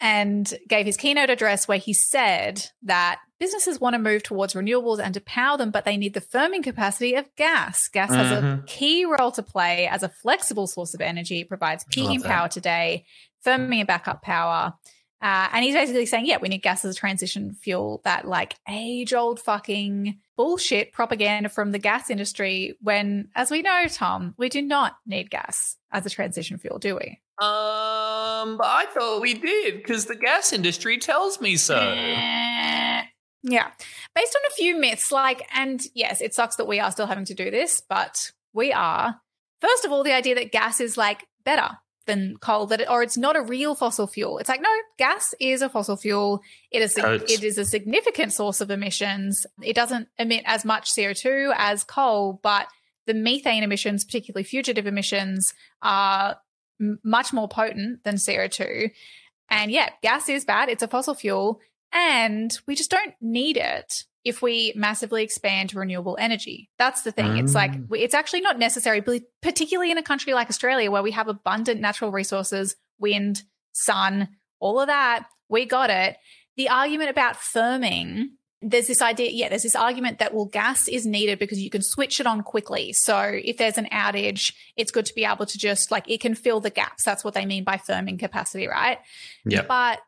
[0.00, 5.00] and gave his keynote address where he said that businesses want to move towards renewables
[5.00, 7.88] and to power them, but they need the firming capacity of gas.
[7.88, 8.66] Gas has a Mhm.
[8.66, 11.40] key role to play as a flexible source of energy.
[11.40, 13.06] It provides peaking power today,
[13.44, 14.74] firming and backup power.
[15.20, 18.00] Uh, and he's basically saying, yeah, we need gas as a transition fuel.
[18.04, 22.76] That like age old fucking bullshit propaganda from the gas industry.
[22.80, 26.94] When, as we know, Tom, we do not need gas as a transition fuel, do
[26.94, 27.20] we?
[27.44, 31.78] Um, but I thought we did because the gas industry tells me so.
[31.78, 33.02] Eh.
[33.42, 33.70] Yeah.
[34.14, 37.24] Based on a few myths, like, and yes, it sucks that we are still having
[37.26, 39.20] to do this, but we are.
[39.60, 43.04] First of all, the idea that gas is like better than coal, that it, or
[43.04, 44.38] it's not a real fossil fuel.
[44.38, 44.68] It's like, no,
[44.98, 46.40] gas is a fossil fuel.
[46.72, 47.32] It is, Totes.
[47.32, 49.46] it is a significant source of emissions.
[49.62, 52.66] It doesn't emit as much CO2 as coal, but
[53.06, 56.38] the methane emissions, particularly fugitive emissions, are
[56.80, 58.90] m- much more potent than CO2.
[59.48, 60.68] And yeah, gas is bad.
[60.68, 61.60] It's a fossil fuel.
[61.92, 66.68] And we just don't need it if we massively expand renewable energy.
[66.78, 67.38] That's the thing.
[67.38, 67.86] It's like, Mm.
[67.98, 69.02] it's actually not necessary,
[69.42, 74.28] particularly in a country like Australia where we have abundant natural resources, wind, sun,
[74.60, 75.26] all of that.
[75.48, 76.16] We got it.
[76.56, 81.06] The argument about firming, there's this idea, yeah, there's this argument that, well, gas is
[81.06, 82.92] needed because you can switch it on quickly.
[82.92, 86.34] So if there's an outage, it's good to be able to just like, it can
[86.34, 87.04] fill the gaps.
[87.04, 88.98] That's what they mean by firming capacity, right?
[89.44, 89.62] Yeah.
[89.62, 90.00] But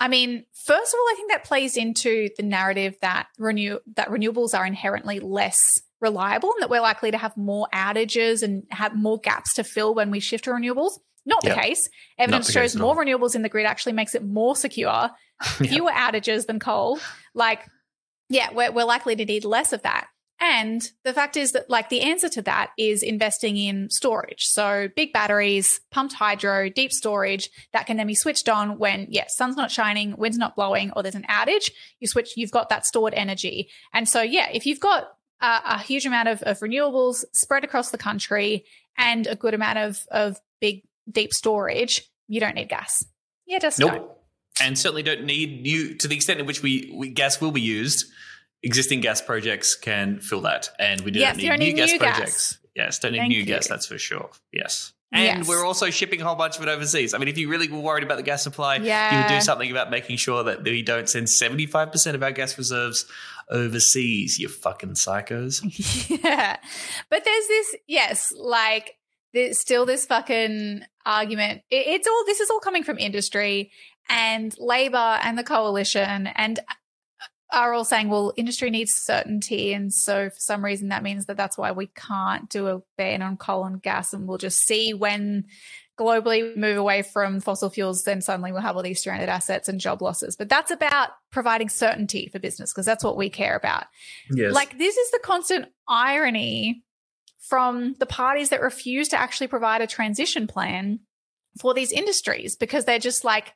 [0.00, 4.08] I mean, first of all, I think that plays into the narrative that renew that
[4.08, 8.96] renewables are inherently less reliable and that we're likely to have more outages and have
[8.96, 10.92] more gaps to fill when we shift to renewables.
[11.26, 11.54] Not Yep.
[11.54, 11.88] the case.
[12.18, 15.10] Evidence the shows case more renewables in the grid actually makes it more secure,
[15.60, 15.68] Yep.
[15.70, 16.98] fewer outages than coal.
[17.34, 17.60] Like,
[18.30, 20.06] yeah, we're, we're likely to need less of that.
[20.42, 24.46] And the fact is that, like, the answer to that is investing in storage.
[24.46, 29.36] So, big batteries, pumped hydro, deep storage that can then be switched on when, yes,
[29.36, 31.70] sun's not shining, wind's not blowing, or there's an outage.
[31.98, 33.68] You switch, you've got that stored energy.
[33.92, 35.08] And so, yeah, if you've got
[35.42, 38.64] a, a huge amount of, of renewables spread across the country
[38.96, 43.04] and a good amount of, of big, deep storage, you don't need gas.
[43.46, 43.92] Yeah, just Nope.
[43.92, 44.10] don't.
[44.62, 47.60] And certainly don't need new to the extent in which we, we gas will be
[47.60, 48.06] used.
[48.62, 51.98] Existing gas projects can fill that, and we do Yes, not need, new gas new
[51.98, 52.16] gas.
[52.18, 52.58] projects.
[52.76, 53.66] Yes, don't need Thank new gas.
[53.68, 54.30] That's for sure.
[54.52, 55.48] Yes, and Yes.
[55.48, 57.14] we're also shipping a whole bunch of it overseas.
[57.14, 59.70] I mean, if you really were worried about the gas supply, you would do something
[59.70, 63.06] about making sure that we don't send seventy five percent of our gas reserves
[63.50, 64.38] overseas.
[64.38, 65.62] You fucking psychos.
[66.22, 66.56] yeah.
[67.08, 68.96] But there's this, yes, like
[69.32, 71.62] there's still this fucking argument.
[71.70, 73.70] It, it's all, this is all coming from industry
[74.08, 76.60] and labor and the coalition and
[77.52, 79.72] are all saying, well, industry needs certainty.
[79.72, 83.22] And so for some reason, that means that that's why we can't do a ban
[83.22, 84.12] on coal and gas.
[84.12, 85.46] And we'll just see when
[85.98, 89.68] globally we move away from fossil fuels, then suddenly we'll have all these stranded assets
[89.68, 90.36] and job losses.
[90.36, 93.84] But that's about providing certainty for business because that's what we care about.
[94.30, 96.82] Yes, Like this is the constant irony
[97.38, 101.00] from the parties that refuse to actually provide a transition plan
[101.58, 103.54] for these industries because they're just like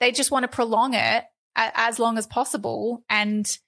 [0.00, 1.24] they just want to prolong it
[1.58, 3.58] a- as long as possible and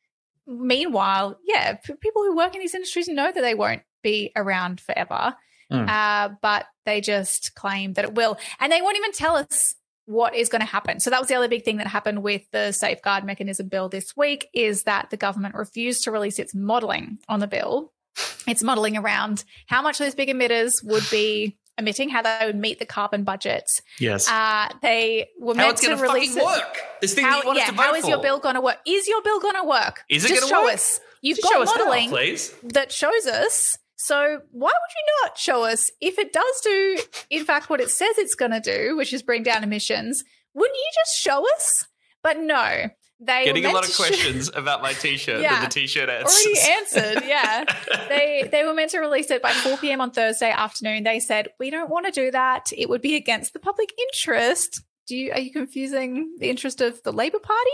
[0.47, 4.81] meanwhile yeah p- people who work in these industries know that they won't be around
[4.81, 5.35] forever
[5.71, 5.89] Mm.
[5.89, 9.77] uh, but they just claim that it will and they won't even tell us
[10.07, 10.99] what is going to happen.
[10.99, 14.17] So that was the other big thing that happened with the safeguard mechanism bill this
[14.17, 17.93] week is that the government refused to release its modeling on the bill.
[18.49, 22.79] It's modeling around how much those big emitters would be emitting, how they would meet
[22.79, 23.81] the carbon budgets.
[23.99, 24.29] yes.
[24.29, 26.45] Uh, they were How meant it's to release fucking it.
[26.45, 26.79] work?
[27.01, 28.55] This thing How, that you want yeah, us to vote how is your bill going
[28.57, 28.79] to work?
[28.87, 30.05] Is your bill going to work?
[30.11, 30.75] Is it gonna show work?
[30.75, 31.01] us.
[31.23, 32.55] You've Just got show us how, modeling please.
[32.63, 33.79] that shows us.
[33.97, 34.15] So
[34.51, 38.17] why would you not show us if it does do, in fact, what it says
[38.17, 40.25] it's going to do, which is bring down emissions?
[40.55, 41.87] Wouldn't you just show us?
[42.23, 42.89] But no,
[43.21, 45.57] they Getting a lot of questions about my t-shirt Yeah.
[45.57, 46.47] and the t-shirt answers.
[46.47, 47.23] already answered.
[47.29, 47.65] Yeah,
[48.09, 50.01] they they were meant to release it by 4 p.m.
[50.01, 51.05] on Thursday afternoon.
[51.05, 52.71] They said we don't want to do that.
[52.77, 54.83] It would be against the public interest.
[55.07, 57.71] Do you are you confusing the interest of the Labor Party?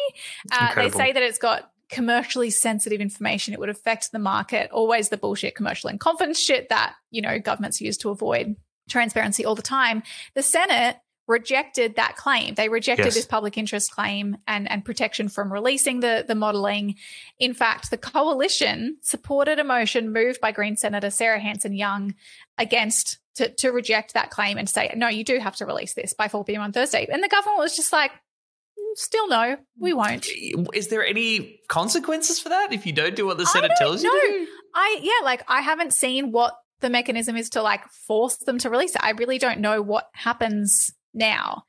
[0.51, 3.55] Uh, they say that it's got commercially sensitive information.
[3.55, 4.71] It would affect the market.
[4.73, 8.57] Always the bullshit commercial and confidence shit that you know governments use to avoid
[8.89, 10.03] transparency all the time.
[10.35, 10.97] The Senate
[11.27, 12.55] rejected that claim.
[12.55, 13.15] They rejected Yes.
[13.15, 16.97] this public interest claim and, and protection from releasing the, the modeling.
[17.39, 22.15] In fact, the coalition supported a motion moved by Green Senator Sarah Hanson Young
[22.59, 26.15] against to, to reject that claim and say, no, you do have to release this
[26.15, 26.63] by 4 p.m.
[26.63, 27.07] on Thursday.
[27.11, 30.27] And the government was just like, "Mm, still no, we won't.
[30.75, 34.11] Is there any consequences for that if you don't do what the Senate tells you
[34.11, 34.47] to do?
[34.75, 38.71] I yeah, like I haven't seen what the mechanism is to like force them to
[38.71, 39.03] release it.
[39.03, 41.65] I really don't know what happens now.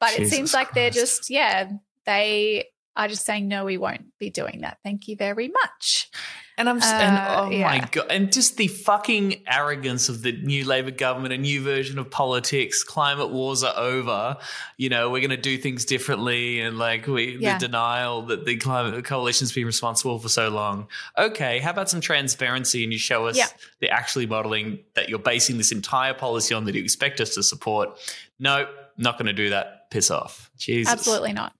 [0.00, 1.70] But it seems like they're just, yeah,
[2.06, 4.78] they are just saying, no, we won't be doing that.
[4.84, 6.10] Thank you very much.
[6.58, 10.66] And I'm, and Uh, oh my god, and just the fucking arrogance of the new
[10.66, 12.84] Labor government, a new version of politics.
[12.84, 14.36] Climate wars are over.
[14.76, 17.56] You know, we're going to do things differently, and like we, Yeah.
[17.56, 20.88] the denial that the climate coalition's been responsible for so long.
[21.16, 23.46] Okay, how about some transparency, and you show us Yeah.
[23.80, 27.42] the actually modeling that you're basing this entire policy on that you expect us to
[27.42, 27.98] support.
[28.38, 29.90] No, not going to do that.
[29.90, 30.50] Piss off.
[30.56, 30.92] Jesus.
[30.92, 31.52] Absolutely not.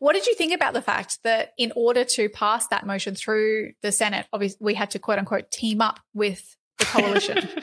[0.00, 3.72] What did you think about the fact that in order to pass that motion through
[3.82, 7.48] the Senate, obviously we had to quote unquote team up with the coalition?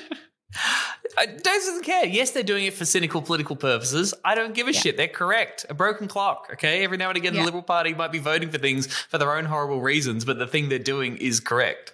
[1.18, 2.06] I doesn't care.
[2.06, 4.14] Yes, they're doing it for cynical political purposes.
[4.24, 4.80] I don't give a Yeah.
[4.80, 4.98] shit.
[4.98, 5.66] They're correct.
[5.70, 6.48] A broken clock.
[6.54, 6.84] Okay.
[6.84, 7.42] Every now and again, Yeah.
[7.42, 10.48] the Liberal Party might be voting for things for their own horrible reasons, but the
[10.48, 11.94] thing they're doing is correct.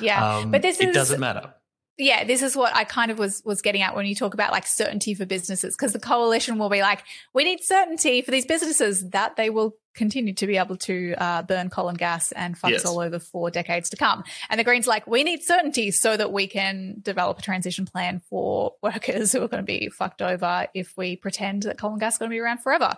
[0.00, 0.36] yeah.
[0.38, 1.54] Um, but this it is doesn't matter.
[1.98, 4.52] Yeah, this is what I kind of was was getting at when you talk about
[4.52, 8.46] like certainty for businesses because the coalition will be like, we need certainty for these
[8.46, 12.56] businesses that they will continue to be able to uh, burn coal and gas and
[12.56, 12.84] fuck Yes.
[12.84, 14.22] us all over for decades to come.
[14.50, 18.20] And the Greens like, we need certainty so that we can develop a transition plan
[18.30, 22.00] for workers who are going to be fucked over if we pretend that coal and
[22.00, 22.94] gas is going to be around forever.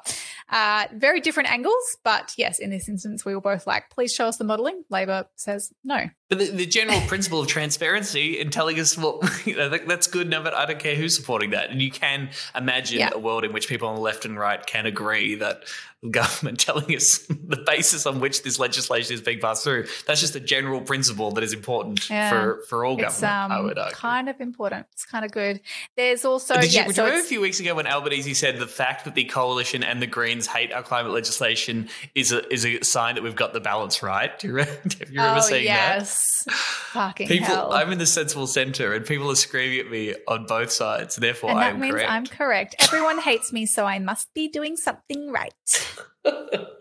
[0.50, 4.26] Uh, very different angles, but yes, in this instance, we were both like, please show
[4.26, 4.82] us the modelling.
[4.90, 6.08] Labor says no.
[6.28, 10.06] But the, the general principle of transparency and telling us, well, you know, that, that's
[10.06, 10.28] good.
[10.28, 11.70] No, but I don't care who's supporting that.
[11.70, 13.10] And you can imagine Yeah.
[13.12, 15.62] a world in which people on the left and right can agree that
[16.10, 19.86] government telling us the basis on which this legislation is being passed through.
[20.06, 22.30] That's just a general principle that is important Yeah.
[22.30, 23.94] for, for all It's government, I um, would argue.
[23.96, 24.86] kind of important.
[24.92, 25.60] It's kind of good.
[25.96, 28.66] There's also Did you, yeah, so remember a few weeks ago when Albanese said the
[28.66, 32.80] fact that the coalition and the Greens hate our climate legislation is a is a
[32.82, 34.38] sign that we've got the balance right?
[34.38, 35.96] Do you remember, do you remember oh saying that?
[35.98, 37.72] yes, fucking People, hell.
[37.72, 41.16] I'm in the sensible center, and people are screaming at me on both sides.
[41.16, 42.10] Therefore, and I that means correct.
[42.10, 42.74] I'm correct.
[42.80, 45.52] Everyone hates me, so I must be doing something right.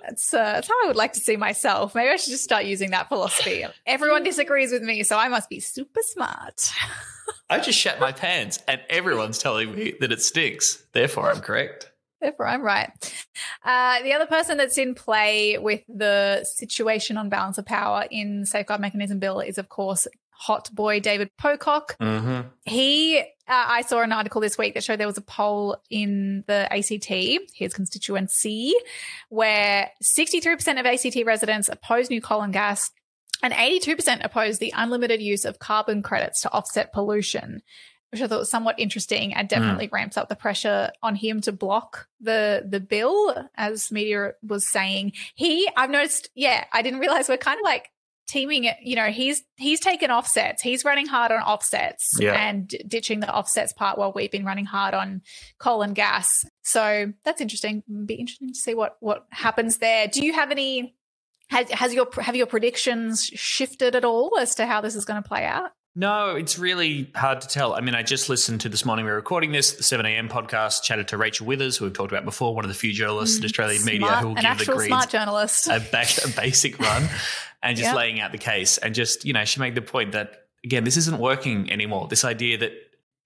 [0.07, 1.93] That's, uh, that's how I would like to see myself.
[1.93, 3.65] Maybe I should just start using that philosophy.
[3.85, 6.71] Everyone disagrees with me, so I must be super smart.
[7.49, 10.85] I just shat my pants, and everyone's telling me that it stinks.
[10.93, 11.91] Therefore, I'm correct.
[12.21, 12.89] Therefore, I'm right.
[13.63, 18.45] Uh, the other person that's in play with the situation on balance of power in
[18.45, 21.97] Safeguard Mechanism Bill is, of course, hot boy David Pocock.
[21.99, 22.47] Mm-hmm.
[22.65, 26.43] He, uh, I saw an article this week that showed there was a poll in
[26.47, 28.73] the ACT, his constituency,
[29.29, 32.91] where 63% of ACT residents oppose new coal and gas,
[33.41, 37.61] and 82% oppose the unlimited use of carbon credits to offset pollution.
[38.11, 41.51] Which I thought was somewhat interesting and definitely ramps up the pressure on him to
[41.51, 45.11] block the the bill, as media was saying.
[45.35, 47.89] He, I've noticed, yeah, I didn't realize we're kind of like
[48.27, 50.61] teaming it you know he's he's taken offsets.
[50.61, 52.33] He's running hard on offsets Yeah.
[52.33, 55.21] and ditching the offsets part while we've been running hard on
[55.59, 56.29] coal and gas.
[56.63, 57.83] So that's interesting.
[58.05, 60.07] Be interesting to see what what happens there.
[60.07, 60.95] Do you have any
[61.49, 65.21] has, has your have your predictions shifted at all as to how this is going
[65.21, 67.73] to play out No, it's really hard to tell.
[67.73, 69.03] I mean, I just listened to this morning.
[69.05, 70.29] We are recording this, the 7 a.m.
[70.29, 73.39] podcast, chatted to Rachel Withers, who we've talked about before, one of the few journalists
[73.39, 77.09] in Australian media Mm, who will give the Greens smart journalist a, a basic run
[77.63, 77.95] and just Yep.
[77.95, 78.77] laying out the case.
[78.77, 82.07] And just, you know, she made the point that, again, this isn't working anymore.
[82.07, 82.73] This idea that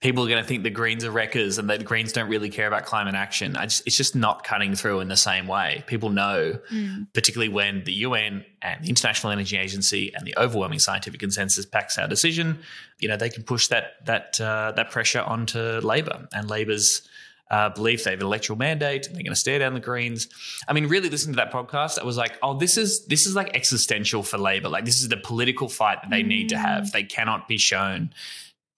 [0.01, 2.49] people are going to think the Greens are wreckers and that the Greens don't really
[2.49, 3.55] care about climate action.
[3.55, 5.83] I just, it's just not cutting through in the same way.
[5.85, 7.07] People know, Mm.
[7.13, 11.97] particularly when the UN and the International Energy Agency and the overwhelming scientific consensus backs
[11.99, 12.59] our decision,
[12.99, 17.07] you know, they can push that that uh, that pressure onto Labor and Labor's
[17.51, 20.29] uh, belief they have an electoral mandate and they're going to stare down the Greens.
[20.69, 23.35] I mean, really listening to that podcast, I was like, oh, this is this is
[23.35, 24.69] like existential for Labor.
[24.69, 26.91] Like this is the political fight that they need to have.
[26.91, 28.13] They cannot be shown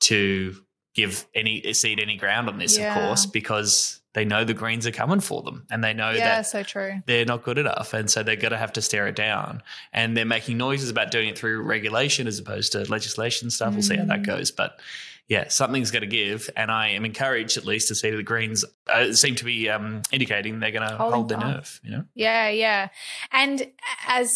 [0.02, 0.56] to
[0.94, 2.96] give any cede any ground on this, Yeah.
[2.96, 6.36] of course, because they know the Greens are coming for them and they know yeah
[6.36, 7.94] that so true they're not good enough.
[7.96, 9.64] And so they're going to have to stare it down.
[9.92, 13.74] And they're making noises about doing it through regulation as opposed to legislation stuff.
[13.74, 14.26] We'll see how that Mm.
[14.28, 14.52] goes.
[14.52, 14.80] But
[15.30, 16.48] yeah, something's going to give.
[16.56, 20.04] And I am encouraged at least to see the Greens uh, seem to be um,
[20.12, 21.56] indicating they're going to hold their fast.
[21.56, 22.04] nerve, you know?
[22.14, 22.90] Yeah, yeah.
[23.32, 23.72] And
[24.06, 24.32] as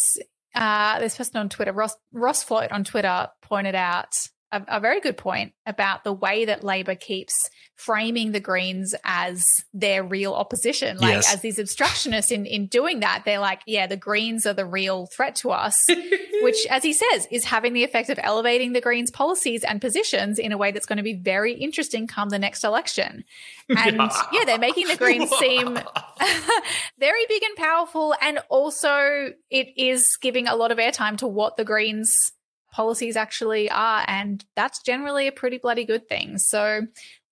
[0.56, 5.00] uh, this person on Twitter, Ross, Ross Floyd on Twitter, pointed out a, a very
[5.00, 7.34] good point about the way that Labor keeps
[7.76, 10.96] framing the Greens as their real opposition.
[10.98, 11.34] Like, Yes.
[11.34, 15.06] as these obstructionists in, in doing that, they're like, yeah, the Greens are the real
[15.06, 15.86] threat to us,
[16.42, 20.38] which, as he says, is having the effect of elevating the Greens' policies and positions
[20.38, 23.24] in a way that's going to be very interesting come the next election.
[23.68, 23.96] And
[24.32, 25.74] yeah, they're making the Greens seem
[26.98, 28.14] very big and powerful.
[28.20, 32.32] And also, it is giving a lot of airtime to what the Greens
[32.78, 34.04] policies actually are.
[34.06, 36.38] And that's generally a pretty bloody good thing.
[36.38, 36.62] So,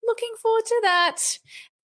[0.09, 1.17] looking forward to that.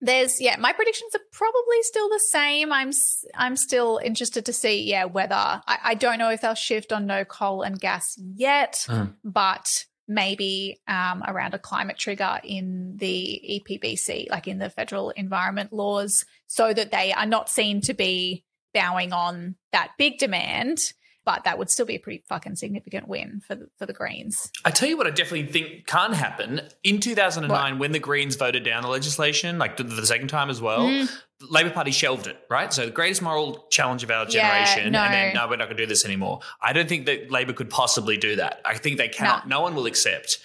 [0.10, 2.68] there's yeah, my predictions are probably still the same.
[2.80, 2.92] I'm
[3.36, 5.36] I'm still interested to see yeah whether
[5.74, 8.06] I, I don't know if they'll shift on no coal and gas
[8.46, 9.14] yet, Mm.
[9.24, 9.68] but
[10.08, 10.54] maybe
[10.88, 13.18] um, around a climate trigger in the
[13.56, 18.44] EPBC, like in the federal environment laws, so that they are not seen to be
[18.74, 20.78] bowing on that big demand.
[21.26, 24.52] But that would still be a pretty fucking significant win for the, for the Greens.
[24.66, 26.62] I tell you what, I definitely think can't happen.
[26.84, 30.60] In 2009, when the Greens voted down the legislation, like the, the second time as
[30.62, 31.10] well, Mm.
[31.40, 32.74] the Labor Party shelved it, right?
[32.74, 35.00] So the greatest moral challenge of our Yeah, generation, no.
[35.00, 36.42] and then, no, we're not going to do this anymore.
[36.62, 38.60] I don't think that Labor could possibly do that.
[38.66, 40.40] I think they cannot, no, one will accept,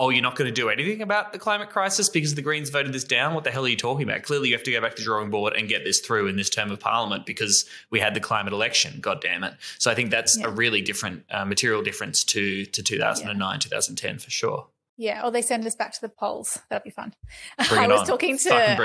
[0.00, 2.92] oh, you're not going to do anything about the climate crisis because the Greens voted
[2.92, 3.34] this down?
[3.34, 4.22] What the hell are you talking about?
[4.22, 6.36] Clearly, you have to go back to the drawing board and get this through in
[6.36, 9.54] this term of parliament because we had the climate election, God damn it.
[9.78, 10.46] So I think that's Yeah.
[10.46, 14.66] a really different uh, material difference to, to 2009, 2010 for sure.
[14.96, 16.58] Yeah, or they send us back to the polls.
[16.70, 17.14] That'd be fun.
[17.58, 18.06] I was on.
[18.06, 18.76] talking to Fucking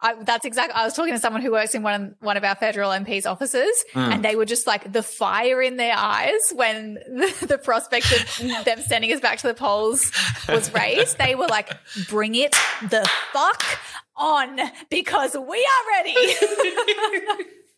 [0.00, 0.16] bring it on.
[0.16, 0.20] us.
[0.20, 0.74] I, that's exactly.
[0.74, 3.84] I was talking to someone who works in one one of our federal MPs' offices,
[3.94, 4.14] Mm.
[4.14, 8.64] and they were just like the fire in their eyes when the, the prospect of
[8.64, 10.10] them sending us back to the polls
[10.48, 11.18] was raised.
[11.18, 11.70] They were like,
[12.08, 12.52] "Bring it
[12.82, 13.62] the fuck
[14.16, 14.58] on,
[14.90, 16.14] because we are ready."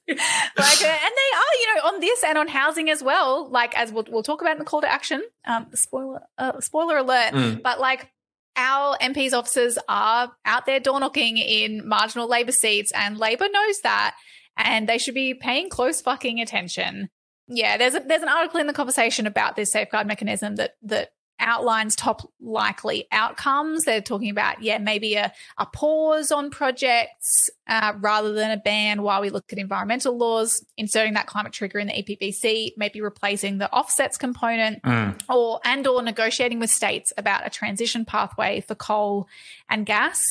[0.08, 3.48] like, uh, and they are, you know, on this and on housing as well.
[3.48, 5.22] Like, as we'll, we'll talk about in the call to action.
[5.44, 7.32] Um, spoiler, uh, spoiler alert.
[7.34, 7.62] Mm.
[7.62, 8.10] But like,
[8.56, 13.80] our MPs officers are out there door knocking in marginal Labor seats, and Labor knows
[13.82, 14.14] that,
[14.56, 17.08] and they should be paying close fucking attention.
[17.48, 21.10] Yeah, there's a, there's an article in the conversation about this safeguard mechanism that that
[21.38, 23.84] outlines top likely outcomes.
[23.84, 29.02] They're talking about yeah maybe a, a pause on projects uh, rather than a ban
[29.02, 33.58] while we look at environmental laws, inserting that climate trigger in the EPBC, maybe replacing
[33.58, 34.80] the offsets component
[35.28, 39.28] or and or negotiating with states about a transition pathway for coal
[39.68, 40.22] and gas.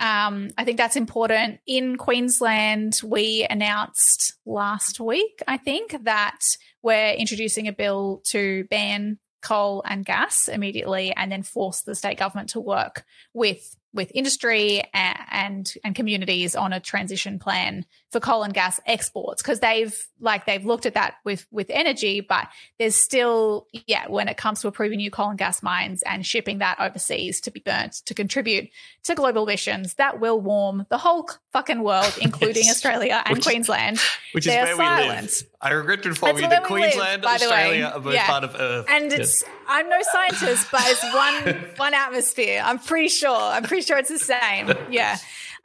[0.00, 1.60] Um, I think that's important.
[1.66, 6.38] In Queensland, we announced last week, I think, that
[6.82, 12.18] we're introducing a bill to ban coal and gas immediately and then force the state
[12.18, 18.20] government to work with with industry and and, and communities on a transition plan for
[18.20, 22.48] coal and gas exports because they've like they've looked at that with with energy but
[22.78, 26.58] there's still yeah when it comes to approving new coal and gas mines and shipping
[26.58, 28.68] that overseas to be burnt to contribute
[29.04, 32.76] to global emissions that will warm the whole fucking world including Yes.
[32.76, 33.98] Australia and Which- Queensland
[34.32, 35.10] Which is where silent.
[35.10, 35.42] we live.
[35.62, 37.52] I regret to inform That's you that we live, Queensland by the way.
[37.52, 38.26] Australia are both Yeah.
[38.26, 38.86] part of Earth.
[38.88, 39.20] and Yes.
[39.20, 42.60] it's I'm no scientist, but it's one one atmosphere.
[42.64, 43.36] I'm pretty sure.
[43.36, 44.72] I'm pretty sure it's the same.
[44.90, 45.16] Yeah.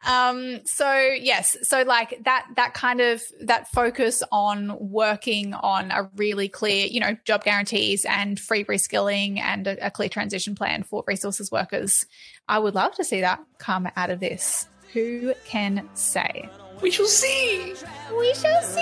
[0.06, 6.10] Um, so yes, so like that that kind of that focus on working on a
[6.16, 10.84] really clear, you know, job guarantees and free reskilling and a, a clear transition plan
[10.84, 12.06] for resources workers.
[12.48, 14.68] I would love to see that come out of this.
[14.94, 16.50] Who can say?
[16.82, 17.74] we shall see.
[18.18, 18.82] We shall see.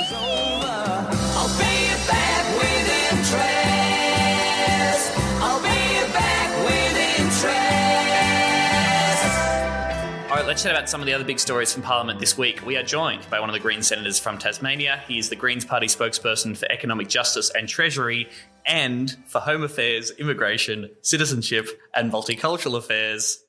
[10.53, 12.63] Let's chat about some of the other big stories from Parliament this week.
[12.63, 15.01] We are joined by one of the Green senators from Tasmania.
[15.07, 18.29] He is the Greens Party spokesperson for economic justice and treasury
[18.63, 23.42] and for home affairs, immigration, citizenship, and multicultural affairs.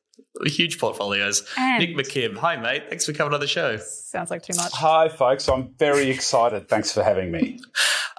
[0.44, 1.42] Huge portfolios.
[1.56, 2.36] And- Nick McKim.
[2.38, 2.84] Hi, mate.
[2.88, 3.76] Thanks for coming on the show.
[3.78, 4.72] Sounds like too much.
[4.74, 5.48] Hi, folks.
[5.48, 6.68] I'm very excited.
[6.68, 7.60] Thanks for having me.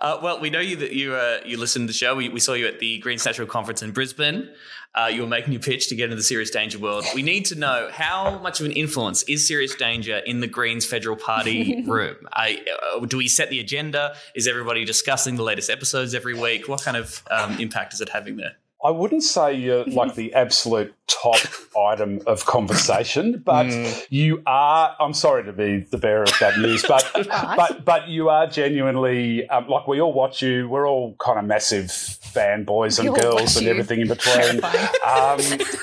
[0.02, 2.16] Uh, well, we know you that you uh, you listen to the show.
[2.16, 4.50] We, we saw you at the Greens Natural Conference in Brisbane.
[4.94, 7.06] Uh, you were making your pitch to get into the Serious Danger world.
[7.16, 10.86] We need to know how much of an influence is Serious Danger in the Greens
[10.86, 12.18] Federal Party room.
[12.34, 12.64] I,
[12.98, 14.16] uh, do we set the agenda?
[14.36, 16.68] Is everybody discussing the latest episodes every week?
[16.68, 18.58] What kind of um, impact is it having there?
[18.86, 21.40] I wouldn't say you're like the absolute top
[21.78, 23.68] item of conversation, but
[24.10, 24.96] you are.
[25.00, 27.10] I'm sorry to be the bearer of that news, but
[27.58, 30.70] but but you are genuinely um, like we all watch you.
[30.70, 33.72] We're all kind of massive fanboys and girls and you.
[33.72, 34.64] everything in between.
[35.06, 35.40] um,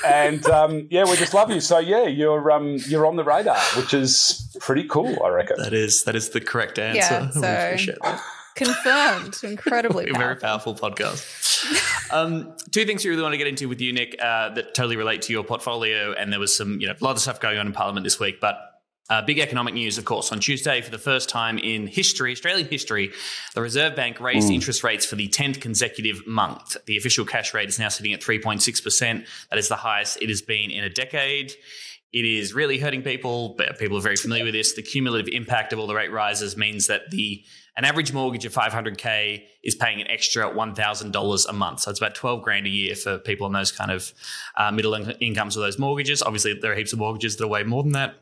[0.06, 1.60] and um, yeah, we just love you.
[1.60, 5.22] So yeah, you're um, you're on the radar, which is pretty cool.
[5.24, 5.56] I reckon.
[5.58, 6.98] That is that is the correct answer.
[7.00, 8.22] Yeah, We so- appreciate that.
[8.54, 9.40] Confirmed.
[9.42, 10.74] Incredibly a very powerful.
[10.74, 12.12] powerful podcast.
[12.12, 14.96] um, two things we really want to get into with you, Nick, uh, that totally
[14.96, 16.12] relate to your portfolio.
[16.12, 18.18] And there was some, you know, a lot of stuff going on in Parliament this
[18.20, 18.68] week, but.
[19.10, 20.32] Uh, big economic news, of course.
[20.32, 23.10] On Tuesday, for the first time in history, Australian history,
[23.54, 26.76] the Reserve Bank raised interest rates for the 10th consecutive month.
[26.86, 29.26] The official cash rate is now sitting at 3.6%.
[29.50, 31.52] That is the highest it has been in a decade.
[32.12, 33.50] It is really hurting people.
[33.58, 34.74] But people are very familiar with this.
[34.74, 37.44] The cumulative impact of all the rate rises means that the
[37.76, 41.80] an average mortgage of 500k is paying an extra $1,000 a month.
[41.80, 44.12] So it's about 12 grand a year for people on those kind of
[44.56, 46.22] uh, middle in- incomes with those mortgages.
[46.22, 48.16] Obviously, there are heaps of mortgages that are way more than that.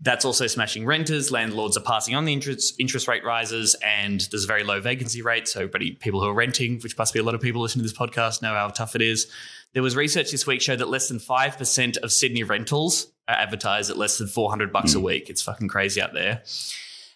[0.00, 1.30] That's also smashing renters.
[1.30, 5.22] Landlords are passing on the interest interest rate rises, and there's a very low vacancy
[5.22, 5.46] rate.
[5.46, 7.88] So, everybody, people who are renting, which must be a lot of people listening to
[7.88, 9.30] this podcast, know how tough it is.
[9.72, 13.36] There was research this week showed that less than five percent of Sydney rentals are
[13.36, 15.30] advertised at less than 400 bucks a week.
[15.30, 16.42] It's fucking crazy out there.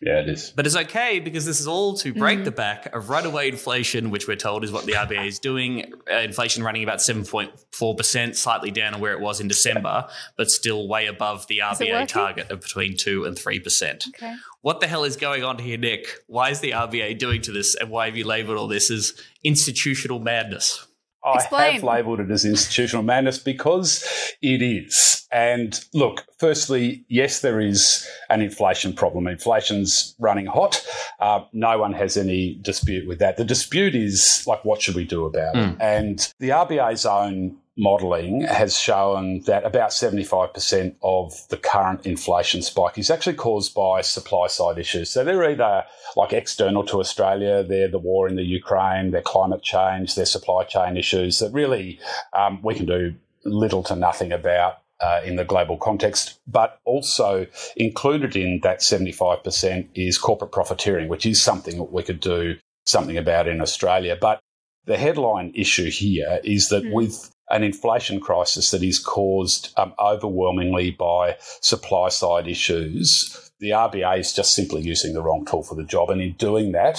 [0.01, 0.53] Yeah, it is.
[0.55, 4.29] But it's okay because this is all to break the back of runaway inflation, which
[4.29, 5.93] we're told is what the RBA is doing.
[6.11, 10.87] Uh, inflation running about 7.4%, slightly down on where it was in December, but still
[10.87, 14.09] way above the RBA target of between 2 and 3%.
[14.09, 14.37] Okay.
[14.61, 16.07] What the hell is going on here, Nick?
[16.27, 17.75] Why is the RBA doing to this?
[17.75, 20.87] And why have you labeled all this as institutional madness?
[21.33, 21.73] I Explain.
[21.75, 24.05] have labelled it as institutional madness because
[24.43, 25.27] it is.
[25.31, 29.27] And look, firstly, yes, there is an inflation problem.
[29.27, 30.83] Inflation's running hot.
[31.21, 33.37] Uh, no one has any dispute with that.
[33.37, 35.77] The dispute is like, what should we do about it?
[35.81, 42.99] And the RBA's own modelling has shown that about 75% of the current inflation spike
[42.99, 45.11] is actually caused by supply side issues.
[45.11, 45.85] So they're either
[46.17, 50.65] like external to Australia, they're the war in the Ukraine, they're climate change, they're supply
[50.65, 52.01] chain issues that really
[52.37, 53.15] um, we can do
[53.45, 54.79] little to nothing about.
[55.01, 61.25] Uh, in the global context, but also included in that 75% is corporate profiteering, which
[61.25, 64.19] is something that we could do something about in Australia.
[64.21, 64.41] But
[64.87, 70.91] the headline issue here is that with an inflation crisis that is caused um, overwhelmingly
[70.91, 75.85] by supply side issues, the RBA is just simply using the wrong tool for the
[75.85, 76.11] job.
[76.11, 76.99] And in doing that,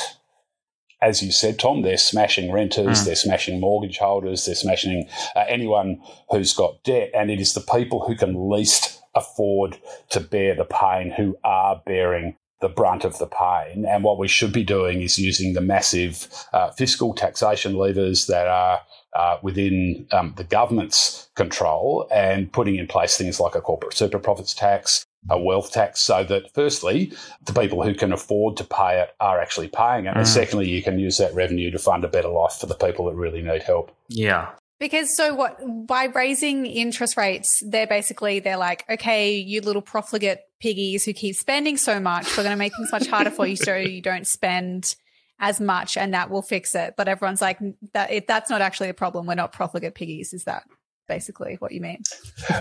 [1.01, 6.01] as you said, Tom, they're smashing renters, they're smashing mortgage holders, they're smashing uh, anyone
[6.29, 7.11] who's got debt.
[7.13, 9.77] And it is the people who can least afford
[10.09, 13.85] to bear the pain who are bearing the brunt of the pain.
[13.85, 18.47] And what we should be doing is using the massive uh, fiscal taxation levers that
[18.47, 18.81] are
[19.13, 24.19] uh, within um, the government's control and putting in place things like a corporate super
[24.19, 27.11] profits tax, a wealth tax, so that firstly,
[27.45, 30.15] the people who can afford to pay it are actually paying it.
[30.15, 33.05] And secondly, you can use that revenue to fund a better life for the people
[33.05, 33.91] that really need help.
[34.07, 34.49] Yeah.
[34.79, 40.39] Because so what by raising interest rates, they're basically they're like, okay, you little profligate
[40.61, 43.57] piggies who keep spending so much, we're going to make things much harder for you
[43.57, 44.95] so you don't spend
[45.39, 46.95] as much, and that will fix it.
[46.97, 47.59] But everyone's like,
[47.93, 49.25] that it, that's not actually a problem.
[49.25, 50.33] We're not profligate piggies.
[50.33, 50.63] Is that
[51.07, 52.03] basically what you mean?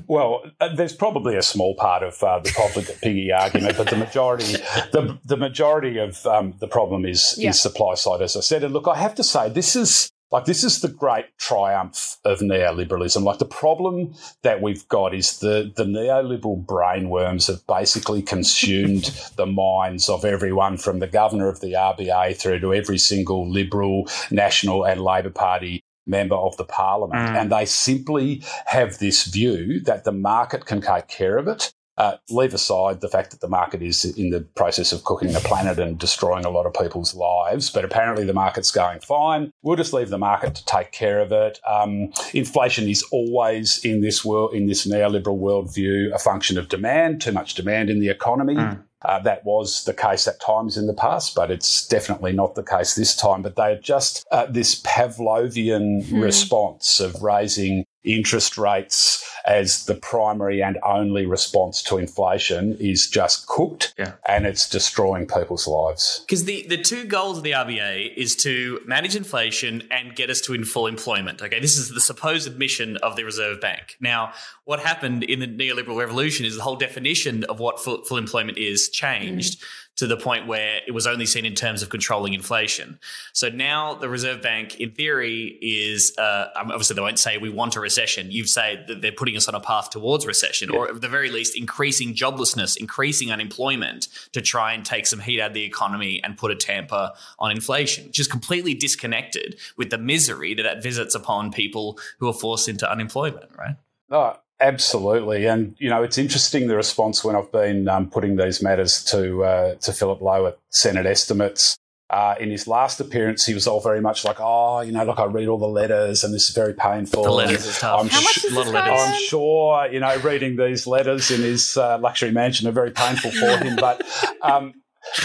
[0.07, 3.97] Well, uh, there's probably a small part of uh, the profligate piggy argument, but the
[3.97, 4.53] majority,
[4.93, 7.51] the, the majority of um, the problem is, Yeah.
[7.51, 8.65] is supply side, as I said.
[8.65, 12.41] And look, I have to say, this is like this is the great triumph of
[12.41, 13.23] neoliberalism.
[13.23, 19.05] Like the problem that we've got is the the neoliberal brainworms have basically consumed
[19.37, 24.09] the minds of everyone from the governor of the RBA through to every single liberal,
[24.31, 27.29] national, and Labor Party member of the parliament.
[27.29, 27.41] Mm.
[27.41, 31.73] And they simply have this view that the market can take care of it.
[31.99, 35.41] Uh, leave aside the fact that the market is in the process of cooking the
[35.41, 39.53] planet and destroying a lot of people's lives, but apparently the market's going fine.
[39.63, 41.59] We'll just leave the market to take care of it.
[41.67, 47.21] Um, inflation is always in this world, in this neoliberal worldview, a function of demand.
[47.21, 48.57] Too much demand in the economy.
[49.03, 52.65] Uh, that was the case at times in the past, but it's definitely not the
[52.65, 53.43] case this time.
[53.43, 60.63] But they are just uh, this Pavlovian response of raising interest rates as the primary
[60.63, 64.13] and only response to inflation is just cooked Yeah.
[64.27, 66.25] and it's destroying people's lives.
[66.27, 70.41] Because the, the two goals of the RBA is to manage inflation and get us
[70.43, 71.43] to in full employment.
[71.43, 73.97] Okay, this is the supposed mission of the Reserve Bank.
[74.01, 74.33] Now,
[74.65, 78.59] what happened in the neoliberal revolution is the whole definition of what full, full employment
[78.59, 79.65] is changed mm.
[79.99, 82.99] To the point where it was only seen in terms of controlling inflation.
[83.33, 87.51] So now the Reserve Bank, in theory, is uh, um, obviously they won't say we
[87.51, 88.31] want a recession.
[88.31, 91.31] You say that they're putting us on a path towards recession, or at the very
[91.31, 96.23] least, increasing joblessness, increasing unemployment to try and take some heat out of the economy
[96.23, 100.83] and put a tamper on inflation, which is completely disconnected with the misery that that
[100.83, 103.77] visits upon people who are forced into unemployment, right?
[104.11, 105.47] Oh, absolutely.
[105.47, 109.45] And, you know, it's interesting the response when I've been um, putting these matters to,
[109.45, 111.77] uh, to Philip Lowe at Senate Estimates.
[112.11, 115.19] Uh, in his last appearance, he was all very much like, oh, you know, look,
[115.19, 117.23] I read all the letters and this is very painful.
[117.23, 118.01] The letters is tough.
[118.01, 118.99] I'm How much sh- does a lot this letters.
[118.99, 123.31] I'm sure, you know, reading these letters in his uh, luxury mansion are very painful
[123.31, 123.77] for him.
[123.79, 124.03] But
[124.41, 124.73] um,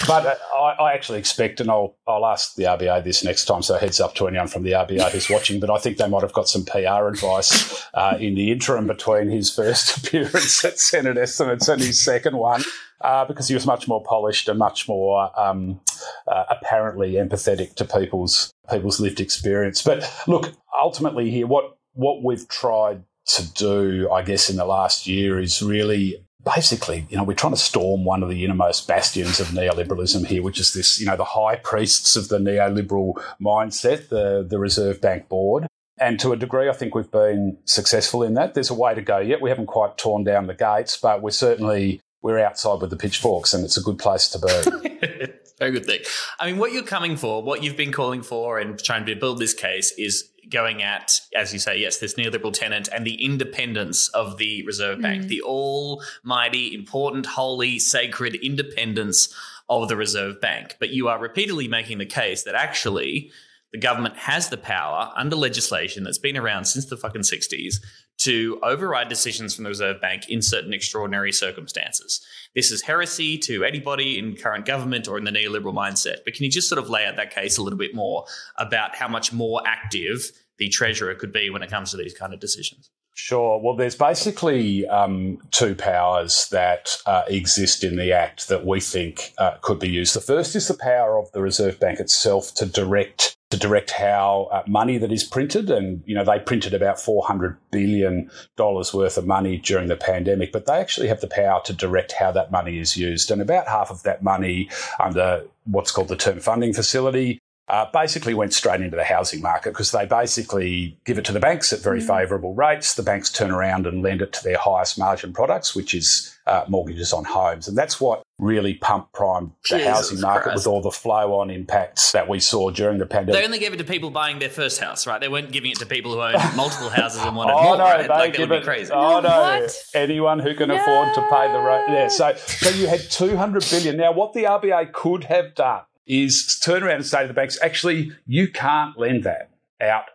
[0.07, 3.61] but uh, I, I actually expect, and I'll, I'll ask the RBA this next time,
[3.61, 6.21] so heads up to anyone from the RBA who's watching, but I think they might
[6.21, 11.17] have got some PR advice uh, in the interim between his first appearance at Senate
[11.17, 12.63] Estimates and his second one.
[13.01, 15.81] Uh, because he was much more polished and much more um,
[16.25, 19.81] uh, apparently empathetic to people's people's lived experience.
[19.83, 25.05] But look, ultimately here, what what we've tried to do, I guess, in the last
[25.05, 29.39] year is really basically, you know, we're trying to storm one of the innermost bastions
[29.39, 34.09] of neoliberalism here, which is this, you know, the high priests of the neoliberal mindset,
[34.09, 35.67] the, the Reserve Bank Board.
[35.99, 38.55] And to a degree, I think we've been successful in that.
[38.55, 39.41] There's a way to go yet.
[39.41, 43.53] We haven't quite torn down the gates, but we're certainly we're outside with the pitchforks,
[43.53, 45.27] and it's a good place to be.
[45.59, 45.99] Very good thing.
[46.39, 49.39] I mean, what you're coming for, what you've been calling for, and trying to build
[49.39, 54.09] this case is going at, as you say, yes, this neoliberal tenant and the independence
[54.09, 55.27] of the Reserve Bank, Mm.
[55.27, 59.33] the almighty, important, holy, sacred independence
[59.69, 60.75] of the Reserve Bank.
[60.79, 63.31] But you are repeatedly making the case that actually
[63.71, 67.77] the government has the power under legislation that's been around since the fucking 60s
[68.19, 72.25] to override decisions from the Reserve Bank in certain extraordinary circumstances.
[72.55, 76.17] This is heresy to anybody in current government or in the neoliberal mindset.
[76.23, 78.25] But can you just sort of lay out that case a little bit more
[78.57, 82.33] about how much more active the Treasurer could be when it comes to these kind
[82.33, 82.89] of decisions?
[83.15, 83.59] Sure.
[83.61, 89.33] Well, there's basically um, two powers that uh, exist in the Act that we think
[89.37, 90.15] uh, could be used.
[90.15, 94.49] The first is the power of the Reserve Bank itself to direct to direct how
[94.51, 99.15] uh, money that is printed, and you know they printed about 400 billion dollars worth
[99.15, 102.51] of money during the pandemic, but they actually have the power to direct how that
[102.51, 106.73] money is used, and about half of that money under what's called the Term Funding
[106.73, 111.31] Facility uh, basically went straight into the housing market because they basically give it to
[111.31, 112.95] the banks at very favourable rates.
[112.95, 116.65] The banks turn around and lend it to their highest margin products, which is uh,
[116.67, 117.67] mortgages on homes.
[117.67, 120.55] And that's what really pumped prime the Jesus housing market Christ.
[120.57, 123.39] with all the flow on impacts that we saw during the pandemic.
[123.39, 125.21] They only gave it to people buying their first house, right?
[125.21, 127.83] They weren't giving it to people who own multiple houses and wanted Oh more, no,
[127.83, 128.01] right?
[128.01, 128.61] they Like, give would it.
[128.61, 128.91] be crazy.
[128.93, 129.83] Oh no, What?
[129.93, 131.85] anyone who can afford to pay the rate.
[131.89, 133.95] Yeah, so so you had two hundred billion.
[133.97, 137.57] Now, what the RBA could have done is turn around and say to the banks,
[137.61, 140.05] actually, you can't lend that out.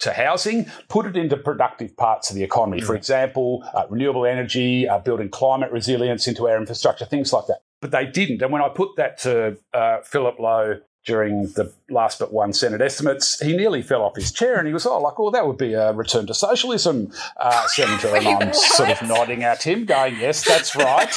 [0.00, 2.80] To housing, put it into productive parts of the economy.
[2.80, 7.62] For example, uh, renewable energy, uh, building climate resilience into our infrastructure, things like that.
[7.80, 8.40] But they didn't.
[8.40, 10.78] And when I put that to uh, Philip Lowe
[11.08, 14.74] during the last but one Senate estimates, he nearly fell off his chair and he
[14.74, 18.14] was, oh, like, well, that would be a return to socialism, uh, Senator.
[18.14, 21.10] And I'm sort of nodding at him, going, yes, that's right.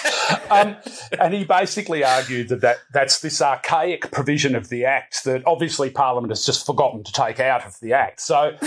[0.49, 0.77] Um,
[1.19, 5.89] and he basically argued that, that that's this archaic provision of the Act that obviously
[5.89, 8.21] Parliament has just forgotten to take out of the Act.
[8.21, 8.57] So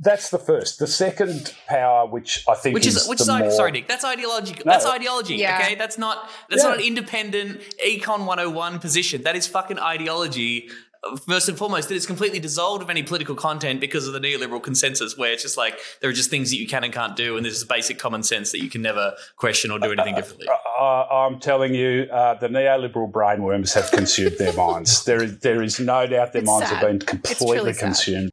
[0.00, 0.78] that's the first.
[0.78, 3.86] The second power, which I think Which is, is which the is more, sorry, Nick.
[3.88, 4.64] That's ideological.
[4.64, 5.36] That's ideology.
[5.36, 5.58] Yeah.
[5.62, 6.70] Okay, that's not that's Yeah.
[6.70, 9.22] not an independent econ 101 position.
[9.22, 10.70] That is fucking ideology.
[11.02, 14.20] uh, First and foremost, that is completely dissolved of any political content because of the
[14.20, 17.16] neoliberal consensus, where it's just like there are just things that you can and can't
[17.16, 20.14] do, and there's just basic common sense that you can never question or do anything
[20.14, 20.46] differently.
[20.78, 25.04] Uh, I'm telling you, uh, the neoliberal brainworms have consumed their minds.
[25.04, 26.76] There is, there is no doubt their It's minds sad.
[26.78, 28.30] have been completely truly consumed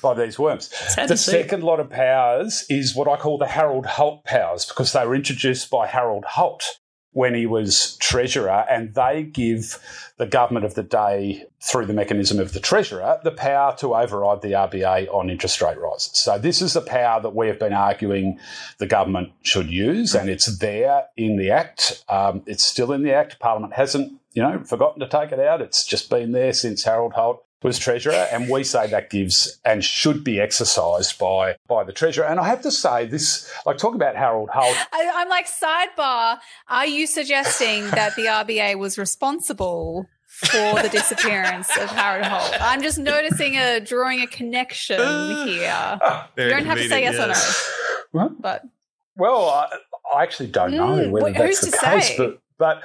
[0.00, 0.68] by these worms.
[0.96, 5.06] The second lot of powers is what I call the Harold Holt powers because they
[5.06, 6.78] were introduced by Harold Holt
[7.12, 9.78] when he was treasurer, and they give
[10.18, 14.40] the government of the day, through the mechanism of the treasurer, the power to override
[14.42, 16.12] the RBA on interest rate rises.
[16.14, 18.38] So this is the power that we have been arguing
[18.78, 22.04] the government should use, and it's there in the Act.
[22.08, 23.40] Um, it's still in the Act.
[23.40, 25.60] Parliament hasn't, you know, forgotten to take it out.
[25.60, 29.84] It's just been there since Harold Holt was treasurer, and we say that gives and
[29.84, 32.24] should be exercised by by the treasurer.
[32.26, 34.76] And I have to say, this like talk about Harold Holt.
[34.92, 36.38] I, I'm like, sidebar,
[36.68, 42.56] are you suggesting that the RBA was responsible for the disappearance of Harold Holt?
[42.60, 44.98] I'm just noticing a drawing a connection
[45.46, 45.98] here.
[46.36, 48.22] You don't have to say yes, or no.
[48.22, 48.40] What?
[48.40, 48.62] But
[49.16, 49.66] Well, I,
[50.14, 52.16] I actually don't know Mm, whether wait, that's who's the to case, say?
[52.16, 52.82] but but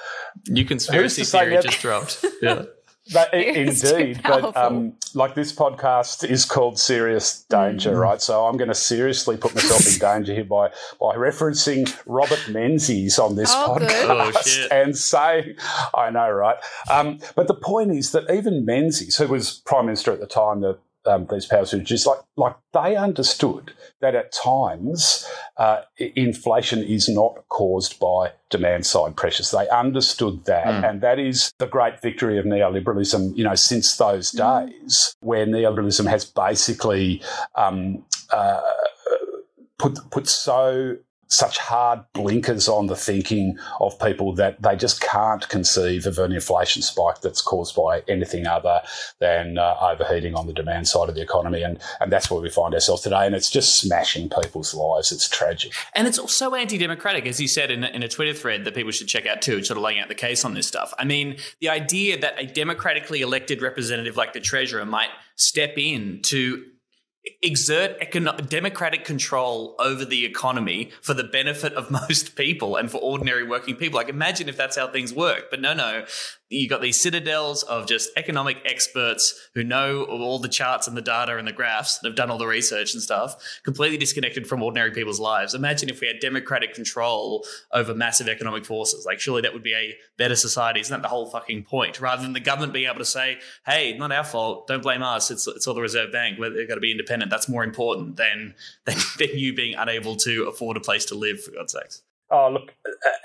[0.47, 2.25] New conspiracy Who's to say theory just dropped.
[2.41, 2.63] Yeah.
[3.11, 7.99] But i- indeed, but um, like this podcast is called Serious Danger, Mm.
[7.99, 8.21] right?
[8.21, 10.69] So I'm going to seriously put myself in danger here by
[11.01, 15.55] by referencing Robert Menzies on this Oh, podcast Oh, and saying,
[15.93, 16.57] I know, right?
[16.89, 20.61] Um, but the point is that even Menzies, who was prime minister at the time
[20.61, 25.27] that um, these powers introduced, like like they understood that at times
[25.57, 29.51] uh, inflation is not caused by demand side pressures.
[29.51, 33.35] They understood that, and that is the great victory of neoliberalism.
[33.37, 37.21] You know, since those days, where neoliberalism has basically
[37.55, 38.61] um, uh,
[39.77, 40.97] put put so
[41.33, 46.31] such hard blinkers on the thinking of people that they just can't conceive of an
[46.31, 48.81] inflation spike that's caused by anything other
[49.19, 51.63] than uh, overheating on the demand side of the economy.
[51.63, 53.25] And, and that's where we find ourselves today.
[53.25, 55.11] And it's just smashing people's lives.
[55.11, 55.73] It's tragic.
[55.95, 59.07] And it's also anti-democratic, as you said in, in a Twitter thread that people should
[59.07, 60.93] check out too, sort of laying out the case on this stuff.
[60.99, 66.21] I mean, the idea that a democratically elected representative like the treasurer might step in
[66.21, 66.63] to
[67.41, 72.97] exert econo- democratic control over the economy for the benefit of most people and for
[72.97, 73.97] ordinary working people.
[73.97, 75.49] Like, imagine if that's how things work.
[75.49, 76.05] But no, no,
[76.53, 81.01] you got these citadels of just economic experts who know all the charts and the
[81.01, 84.61] data and the graphs and have done all the research and stuff, completely disconnected from
[84.61, 85.53] ordinary people's lives.
[85.53, 89.05] Imagine if we had democratic control over massive economic forces.
[89.05, 90.79] Like, surely that would be a better society.
[90.79, 91.99] Isn't that the whole fucking point?
[91.99, 94.67] Rather than the government being able to say, hey, not our fault.
[94.67, 95.31] Don't blame us.
[95.31, 96.39] It's, it's all the Reserve Bank.
[96.39, 97.31] They've got to be independent.
[97.31, 101.43] That's more important than, than, than you being unable to afford a place to live,
[101.43, 102.01] for God's sakes.
[102.35, 102.73] Oh, look,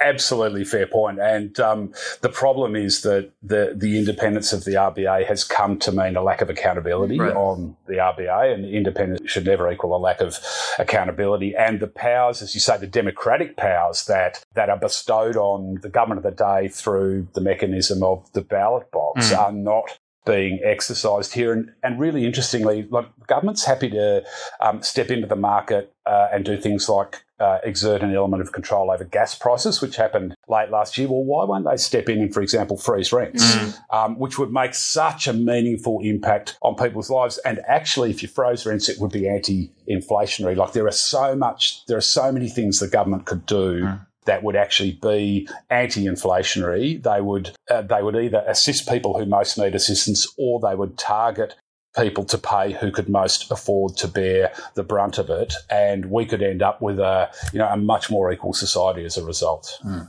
[0.03, 1.19] absolutely fair point.
[1.19, 5.93] And um, the problem is that the, the independence of the RBA has come to
[5.93, 7.35] mean a lack of accountability Right.
[7.35, 10.39] on the RBA, and independence should never equal a lack of
[10.79, 11.55] accountability.
[11.57, 15.89] And the powers, as you say, the democratic powers that, that are bestowed on the
[15.89, 19.39] government of the day through the mechanism of the ballot box Mm.
[19.39, 21.53] are not being exercised here.
[21.55, 24.23] And, and really interestingly, like government's happy to
[24.61, 28.53] um, step into the market uh, and do things like uh, exert an element of
[28.53, 31.09] control over gas prices, which happened late last year.
[31.09, 33.45] Well, why won't they step in and, for example, freeze rents,
[33.91, 37.39] um, which would make such a meaningful impact on people's lives?
[37.39, 40.57] And actually, if you froze rents, it would be anti-inflationary.
[40.57, 43.89] Like there are so much, there are so many things the government could do
[44.25, 47.03] that would actually be anti-inflationary.
[47.03, 50.99] They would uh, they would either assist people who most need assistance, or they would
[50.99, 51.55] target
[51.97, 56.27] people to pay who could most afford to bear the brunt of it, and we
[56.27, 59.79] could end up with a you know a much more equal society as a result.
[59.83, 60.03] Hmm.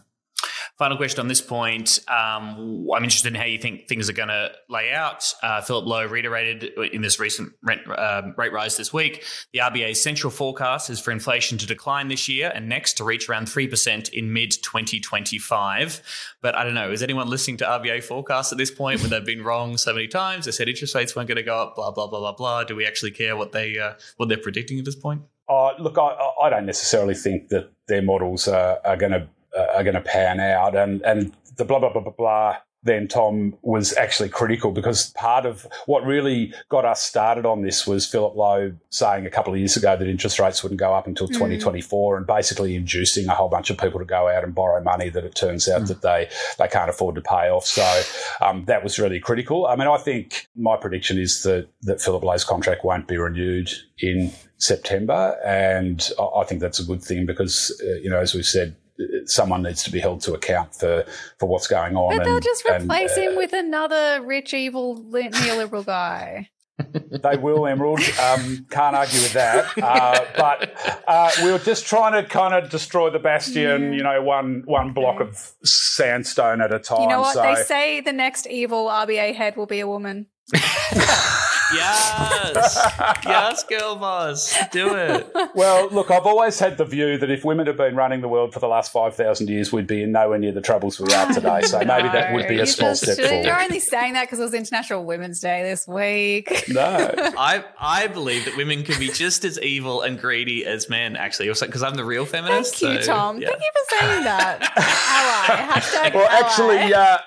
[0.80, 2.00] Final question on this point.
[2.08, 5.32] Um, I'm interested in how you think things are going to lay out.
[5.44, 6.64] Uh, Philip Lowe reiterated
[6.94, 11.12] in this recent rent, um, rate rise this week the RBA's central forecast is for
[11.12, 16.02] inflation to decline this year and next to reach around 3% in mid 2025.
[16.42, 19.26] But I don't know, is anyone listening to RBA forecasts at this point when they've
[19.26, 20.46] been wrong so many times?
[20.46, 22.64] They said interest rates weren't going to go up, blah, blah, blah, blah, blah.
[22.64, 25.24] Do we actually care what, they, uh, what they're predicting at this point?
[25.48, 29.28] Uh, look, I, I don't necessarily think that their models are, are going to uh,
[29.58, 32.58] are going to pan out, and and the blah blah blah blah blah.
[32.82, 37.86] Then Tom was actually critical because part of what really got us started on this
[37.86, 41.06] was Philip Lowe saying a couple of years ago that interest rates wouldn't go up
[41.06, 41.34] until Mm.
[41.34, 45.10] 2024 and basically inducing a whole bunch of people to go out and borrow money
[45.10, 47.66] that it turns out that they, they can't afford to pay off.
[47.66, 48.02] So
[48.40, 49.68] um, that was really critical.
[49.68, 53.70] I mean, I think my prediction is that, that Philip Lowe's contract won't be renewed
[54.00, 55.38] in September.
[55.46, 58.78] And I I think that's a good thing because, uh, you know, as we've said,
[59.26, 61.06] someone needs to be held to account for,
[61.38, 62.18] for what's going on.
[62.18, 66.50] But they'll and- just and, replace uh, him with another rich, evil neoliberal guy.
[67.12, 68.00] They will, Emerald.
[68.00, 69.78] Um, can't argue with that.
[69.78, 74.22] Uh, but uh, we were just trying to kind of destroy the bastion, you know,
[74.22, 77.02] one one block of sandstone at a time.
[77.02, 77.34] You know what?
[77.34, 80.28] So They say the next evil RBA head will be a woman.
[81.74, 82.92] Yes.
[83.26, 84.56] yes, girl boss.
[84.72, 85.32] Do it.
[85.56, 88.54] well, look, I've always had the view that if women had been running the world
[88.54, 91.62] for the last 5,000 years, we'd be in nowhere near the troubles we are today.
[91.62, 93.62] So maybe that would be a small just- step You're forward.
[93.64, 96.66] only saying that because it was International Women's Day this week.
[96.70, 97.14] No.
[97.38, 101.48] I I believe that women can be just as evil and greedy as men, actually.
[101.50, 102.76] Because I'm the real feminist.
[102.78, 103.42] Thank you, so, Tom.
[103.42, 103.50] yeah.
[103.50, 104.72] Thank you for saying that.
[104.78, 105.80] ally.
[105.80, 106.40] Hashtag Well, ally.
[106.46, 107.18] actually, uh,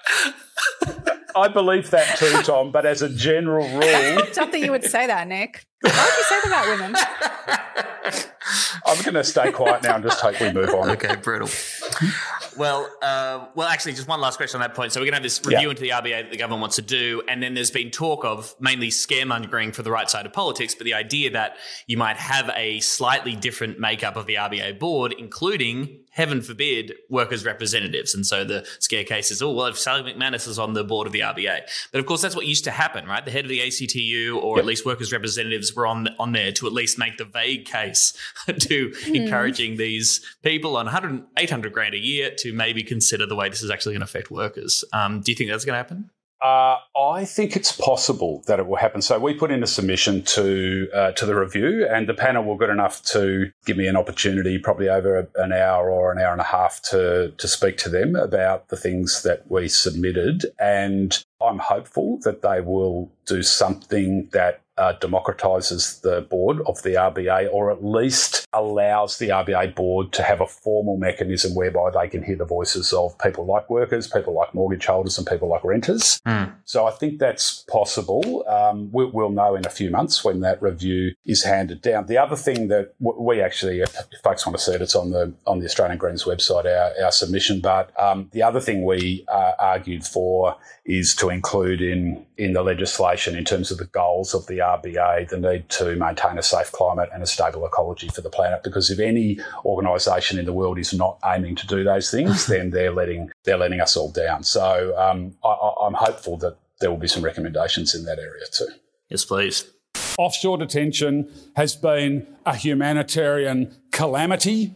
[1.34, 4.84] I believe that too, Tom, but as a general rule, It's not that you would
[4.84, 5.64] say that, Nick.
[5.80, 8.24] Why would you say that about women?
[8.86, 10.90] I'm going to stay quiet now and just hope we move on.
[10.90, 11.48] Okay, brutal.
[12.56, 14.92] Well, uh, well, actually, just one last question on that point.
[14.92, 15.70] So we're going to have this review Yeah.
[15.70, 18.54] into the RBA that the government wants to do, and then there's been talk of
[18.60, 22.50] mainly scaremongering for the right side of politics, but the idea that you might have
[22.54, 28.14] a slightly different makeup of the RBA board, including, heaven forbid, workers' representatives.
[28.14, 31.06] And so the scare case is, oh, well, if Sally McManus is on the board
[31.06, 33.24] of the RBA, but of course that's what used to happen, right?
[33.24, 36.66] The head of the ACTU or at least workers' representatives were on on there to
[36.66, 38.12] at least make the vague case
[38.60, 39.14] to Hmm.
[39.14, 43.62] encouraging these people on 100, 800 grand a year to maybe consider the way this
[43.62, 44.84] is actually going to affect workers.
[44.92, 46.10] Um, do you think that's going to happen?
[46.42, 49.00] Uh, I think it's possible that it will happen.
[49.00, 52.56] So we put in a submission to uh, to the review, and the panel were
[52.56, 56.40] good enough to give me an opportunity, probably over an hour or an hour and
[56.40, 60.46] a half, to to speak to them about the things that we submitted.
[60.58, 66.90] And I'm hopeful that they will do something that uh, democratises the board of the
[66.90, 72.08] RBA or at least allows the RBA board to have a formal mechanism whereby they
[72.08, 75.62] can hear the voices of people like workers, people like mortgage holders, and people like
[75.64, 76.20] renters.
[76.64, 78.44] So I think that's possible.
[78.48, 82.06] Um, we, we'll know in a few months when that review is handed down.
[82.06, 85.10] The other thing that w- we actually, if folks want to see it, it's on
[85.10, 87.60] the on the Australian Greens website, our, our submission.
[87.60, 92.62] But um, the other thing we uh, argued for is to include in in the
[92.62, 96.72] legislation in terms of the goals of the RBA the need to maintain a safe
[96.72, 98.62] climate and a stable ecology for the planet.
[98.64, 102.70] Because if any organisation in the world is not aiming to do those things, then
[102.70, 104.42] they're letting they're letting us all down.
[104.42, 108.44] So um, I, I- I'm hopeful that there will be some recommendations in that area
[108.52, 108.68] too.
[109.08, 109.70] Yes, please.
[110.18, 114.74] Offshore detention has been a humanitarian calamity,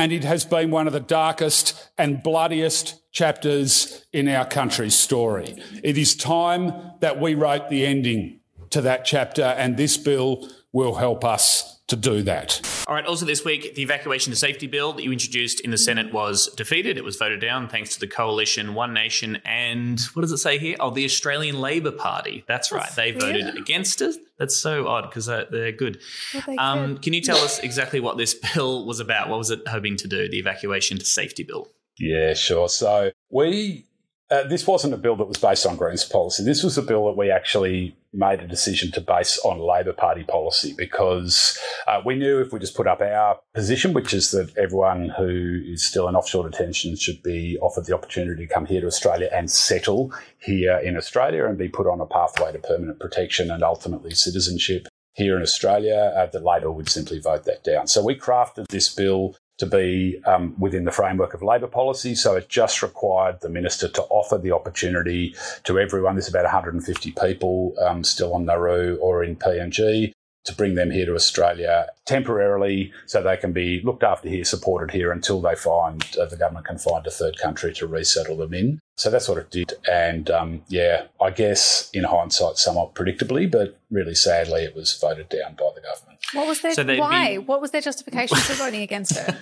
[0.00, 5.62] and it has been one of the darkest and bloodiest chapters in our country's story.
[5.82, 8.40] It is time that we wrote the ending
[8.70, 12.79] to that chapter, and this bill will help us to do that.
[12.90, 13.06] All right.
[13.06, 16.48] Also, this week, the evacuation to safety bill that you introduced in the Senate was
[16.56, 16.98] defeated.
[16.98, 20.58] It was voted down thanks to the coalition, One Nation, and what does it say
[20.58, 20.74] here?
[20.80, 22.42] Oh, the Australian Labor Party.
[22.48, 22.90] That's right.
[22.96, 23.58] They voted weird.
[23.58, 24.16] against it.
[24.40, 26.00] That's so odd because they're good.
[26.34, 29.28] Well, they Um, can you tell us exactly what this bill was about?
[29.28, 30.28] What was it hoping to do?
[30.28, 31.68] The evacuation to safety bill.
[31.96, 32.68] Yeah, sure.
[32.68, 33.86] So we
[34.30, 36.44] uh, this wasn't a bill that was based on Greens policy.
[36.44, 40.24] This was a bill that we actually made a decision to base on Labor Party
[40.24, 41.58] policy because
[41.88, 45.60] uh, we knew if we just put up our position, which is that everyone who
[45.64, 49.28] is still in offshore detention should be offered the opportunity to come here to Australia
[49.32, 53.62] and settle here in Australia and be put on a pathway to permanent protection and
[53.62, 57.88] ultimately citizenship here in Australia, uh, that Labor would simply vote that down.
[57.88, 62.14] So we crafted this bill to be um, within the framework of Labor policy.
[62.14, 65.34] So it just required the minister to offer the opportunity
[65.64, 66.16] to everyone.
[66.16, 70.12] There's about 150 people um, still on Nauru or in PNG
[70.44, 74.92] to bring them here to Australia temporarily so they can be looked after here, supported
[74.94, 78.54] here until they find uh, the government can find a third country to resettle them
[78.54, 78.78] in.
[78.96, 79.72] So that's what it did.
[79.90, 85.28] And um, yeah, I guess in hindsight, somewhat predictably, but really sadly, it was voted
[85.28, 86.18] down by the government.
[86.34, 87.32] What was their So why?
[87.32, 89.34] be- What was their justification for voting against it?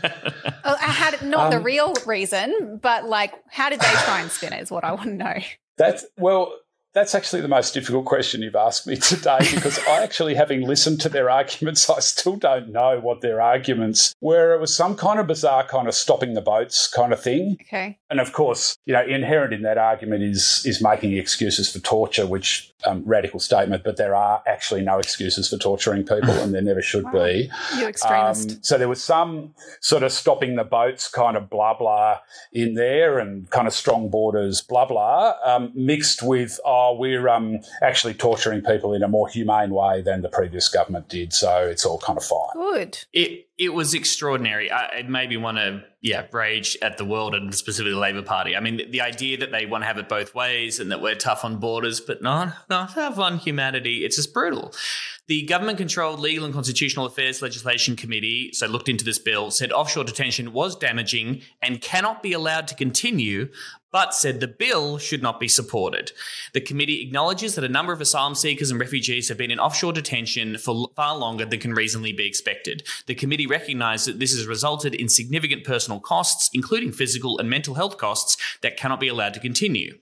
[0.64, 4.30] oh, I had not the Um, real reason, but like, how did they try and
[4.30, 4.62] spin it?
[4.62, 5.34] Is what I want to know.
[5.76, 6.54] That's well.
[6.94, 11.00] That's actually the most difficult question you've asked me today because I actually, having listened
[11.02, 14.54] to their arguments, I still don't know what their arguments were.
[14.54, 17.58] It was some kind of bizarre kind of stopping the boats kind of thing.
[17.62, 17.98] Okay.
[18.10, 22.26] And of course, you know, inherent in that argument is is making excuses for torture,
[22.26, 26.62] which um, radical statement, but there are actually no excuses for torturing people, and there
[26.62, 27.50] never should be.
[27.76, 28.50] You extremist.
[28.50, 32.18] Um, so there was some sort of stopping the boats kind of blah blah
[32.52, 37.58] in there, and kind of strong borders blah blah, um, mixed with oh we're um,
[37.82, 41.84] actually torturing people in a more humane way than the previous government did, so it's
[41.84, 42.38] all kind of fine.
[42.54, 43.04] Good.
[43.12, 44.70] It it was extraordinary.
[44.70, 48.22] I, it made me want to yeah rage at the world and specifically the Labor
[48.22, 48.56] Party.
[48.56, 51.00] I mean, the, the idea that they want to have it both ways and that
[51.00, 54.04] we're tough on borders, but not not tough on humanity.
[54.04, 54.72] It's just brutal.
[55.28, 60.04] The government-controlled Legal and Constitutional Affairs Legislation Committee, so looked into this bill, said offshore
[60.04, 63.50] detention was damaging and cannot be allowed to continue,
[63.92, 66.12] but said the bill should not be supported.
[66.54, 69.92] The committee acknowledges that a number of asylum seekers and refugees have been in offshore
[69.92, 72.86] detention for far longer than can reasonably be expected.
[73.04, 77.74] The committee recognised that this has resulted in significant personal costs, including physical and mental
[77.74, 79.98] health costs, that cannot be allowed to continue.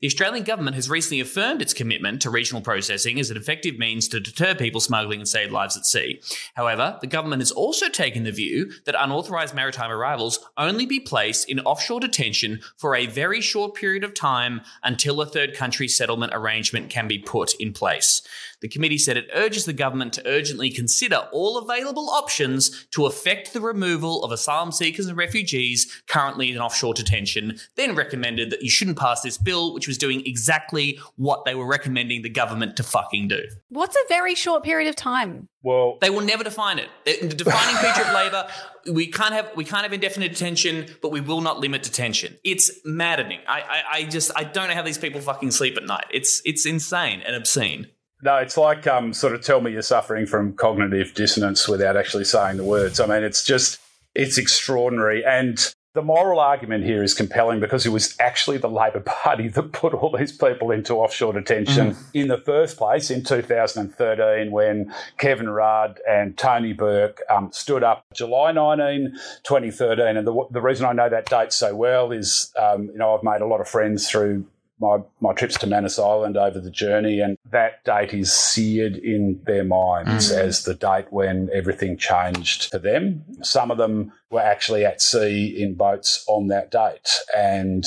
[0.00, 4.08] The Australian government has recently affirmed its commitment to regional processing as an effective means
[4.08, 6.20] to deter people smuggling and save lives at sea.
[6.54, 11.48] However, the government has also taken the view that unauthorised maritime arrivals only be placed
[11.48, 16.32] in offshore detention for a very short period of time until a third country settlement
[16.34, 18.22] arrangement can be put in place.
[18.60, 23.52] The committee said it urges the government to urgently consider all available options to effect
[23.52, 28.70] the removal of asylum seekers and refugees currently in offshore detention, then recommended that you
[28.70, 32.82] shouldn't pass this bill, which was doing exactly what they were recommending the government to
[32.82, 33.40] fucking do.
[33.68, 35.48] What's a very short period of time?
[35.62, 36.88] Well, They will never define it.
[37.04, 38.48] The the defining feature of Labor,
[38.92, 42.36] we can't have we can't have indefinite detention, but we will not limit detention.
[42.44, 43.40] It's maddening.
[43.46, 46.06] I, I, I just I don't know how these people fucking sleep at night.
[46.12, 47.88] It's it's insane and obscene.
[48.24, 52.24] No, it's like um, sort of tell me you're suffering from cognitive dissonance without actually
[52.24, 53.00] saying the words.
[53.00, 53.80] I mean, it's just,
[54.14, 55.24] it's extraordinary.
[55.24, 55.58] And
[55.94, 59.92] the moral argument here is compelling because it was actually the Labor Party that put
[59.92, 66.00] all these people into offshore detention in the first place in 2013 when Kevin Rudd
[66.08, 69.12] and Tony Burke um, stood up July 19,
[69.42, 70.16] 2013.
[70.16, 73.22] And the, the reason I know that date so well is, um, you know, I've
[73.22, 74.46] made a lot of friends through
[74.82, 79.40] my, my trips to Manus Island over the journey, and that date is seared in
[79.46, 80.38] their minds Mm.
[80.38, 83.24] as the date when everything changed for them.
[83.42, 87.84] Some of them were actually at sea in boats on that date, and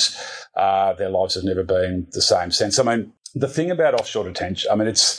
[0.56, 2.78] uh, their lives have never been the same since.
[2.78, 5.10] I mean, the thing about offshore detention, I mean, it's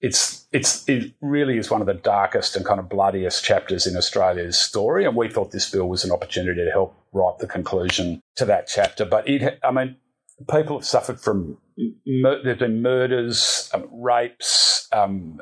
[0.00, 3.96] it's it's it really is one of the darkest and kind of bloodiest chapters in
[3.96, 8.20] Australia's story, and we thought this bill was an opportunity to help write the conclusion
[8.36, 9.04] to that chapter.
[9.04, 9.96] But it, I mean,
[10.50, 11.58] people have suffered from
[12.06, 15.40] mur- there've been murders, um, rapes, um,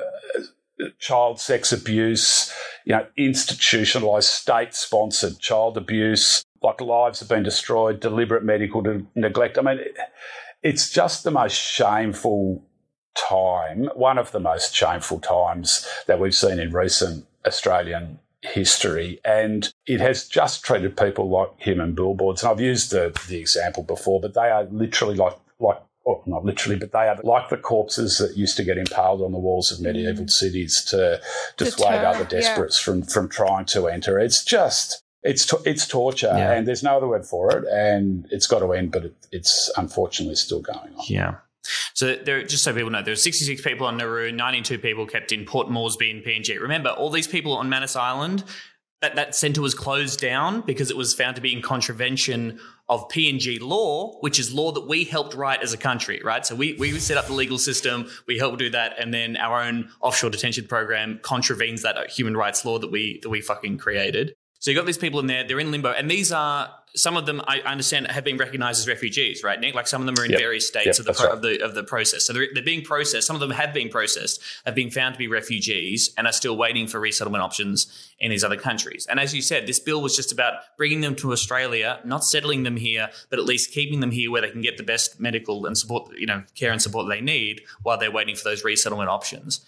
[0.79, 2.51] uh, child sex abuse,
[2.85, 6.43] you know, institutionalized, state-sponsored child abuse.
[6.61, 9.57] Like lives have been destroyed, deliberate medical de- neglect.
[9.57, 9.97] I mean, it,
[10.61, 12.63] it's just the most shameful
[13.15, 19.19] time, one of the most shameful times that we've seen in recent Australian history.
[19.25, 22.43] And it has just treated people like human billboards.
[22.43, 26.43] And I've used the, the example before, but they are literally like, like, or not
[26.43, 29.71] literally, but they are like the corpses that used to get impaled on the walls
[29.71, 30.29] of medieval mm.
[30.29, 31.21] cities to
[31.55, 32.25] dissuade Deter, other yeah.
[32.41, 34.19] desperates from, from trying to enter.
[34.19, 36.51] It's just, it's, to, it's torture Yeah.
[36.51, 37.63] and there's no other word for it.
[37.71, 41.05] And it's got to end, but it, it's unfortunately still going on.
[41.07, 41.35] Yeah.
[41.93, 45.31] So there, just so people know, there were 66 people on Nauru, 92 people kept
[45.31, 46.59] in Port Moresby and PNG.
[46.59, 48.43] Remember, all these people on Manus Island,
[49.03, 52.57] that, that centre was closed down because it was found to be in contravention
[52.87, 56.45] of PNG law, which is law that we helped write as a country, right?
[56.45, 59.61] So we, we set up the legal system, we helped do that, and then our
[59.61, 64.35] own offshore detention program contravenes that human rights law that we that we fucking created.
[64.59, 67.25] So you got these people in there, they're in limbo, and these are some of
[67.25, 69.73] them I understand have been recognised as refugees, right, Nick?
[69.73, 70.39] Like some of them are in Yep.
[70.39, 71.33] various states Yep, of the pro- right.
[71.33, 72.25] of the of the process.
[72.25, 73.25] So they're, they're being processed.
[73.27, 76.55] Some of them have been processed, have been found to be refugees, and are still
[76.55, 77.87] waiting for resettlement options
[78.19, 79.07] in these other countries.
[79.09, 82.63] And as you said, this bill was just about bringing them to Australia, not settling
[82.63, 85.65] them here, but at least keeping them here where they can get the best medical
[85.65, 89.09] and support, you know, care and support they need while they're waiting for those resettlement
[89.09, 89.65] options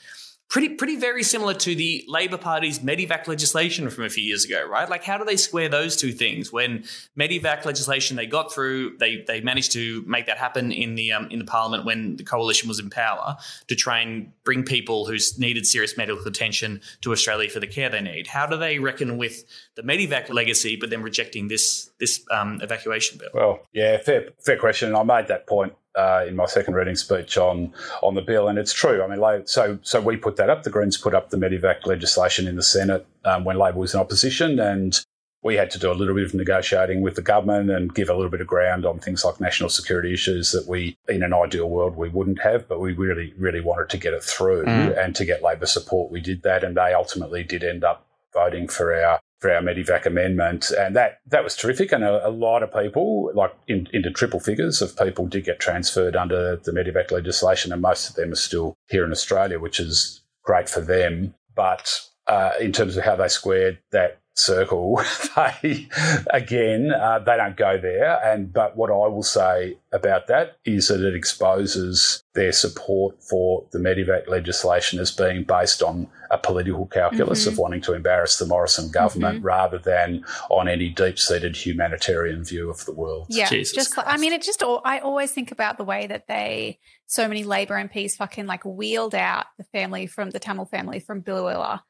[0.49, 4.65] pretty pretty very similar to the Labor Party's Medevac legislation from a few years ago,
[4.67, 4.89] right?
[4.89, 6.51] Like, how do they square those two things?
[6.51, 6.83] When
[7.17, 11.27] Medevac legislation they got through, they they managed to make that happen in the um,
[11.31, 13.37] in the Parliament when the coalition was in power
[13.67, 17.89] to try and bring people who needed serious medical attention to Australia for the care
[17.89, 18.27] they need.
[18.27, 19.43] How do they reckon with
[19.75, 23.29] the Medevac legacy, but then rejecting this this um, evacuation bill?
[23.33, 24.89] Well, yeah, fair, fair question.
[24.89, 28.47] And I made that point uh, in my second reading speech on on the bill,
[28.47, 29.03] and it's true.
[29.03, 30.63] I mean, La- so so we put that up.
[30.63, 33.99] The Greens put up the Medevac legislation in the Senate um, when Labor was in
[33.99, 34.99] opposition, and
[35.43, 38.15] we had to do a little bit of negotiating with the government and give a
[38.15, 41.69] little bit of ground on things like national security issues that we, in an ideal
[41.69, 44.97] world, we wouldn't have, but we really, really wanted to get it through Mm.
[44.97, 46.11] and to get Labor support.
[46.11, 50.05] We did that, and they ultimately did end up voting for our for our Medevac
[50.05, 51.91] amendment, and that that was terrific.
[51.91, 55.59] And a, a lot of people, like in, into triple figures of people, did get
[55.59, 59.79] transferred under the Medevac legislation, and most of them are still here in Australia, which
[59.79, 61.33] is great for them.
[61.55, 65.01] But uh, in terms of how they squared that circle,
[65.35, 65.87] they
[66.31, 68.19] again uh, they don't go there.
[68.23, 73.65] And but what I will say about that is that it exposes their support for
[73.71, 77.47] the Medevac legislation as being based on a political calculus Mhm.
[77.47, 79.45] of wanting to embarrass the Morrison government Mhm.
[79.45, 83.27] rather than on any deep-seated humanitarian view of the world.
[83.29, 86.07] Yeah, Jesus just like, I mean, it just al- I always think about the way
[86.07, 90.65] that they so many Labor MPs fucking like wheeled out the family from the Tamil
[90.65, 91.81] family from Biloela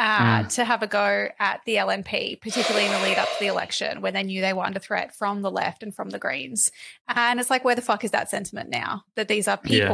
[0.00, 0.54] uh, Mm.
[0.54, 4.00] to have a go at the LNP, particularly in the lead up to the election
[4.00, 6.70] when they knew they were under threat from the left and from the Greens.
[7.08, 9.02] And it's like, where the fuck is that sentiment now?
[9.16, 9.88] That these are Yeah.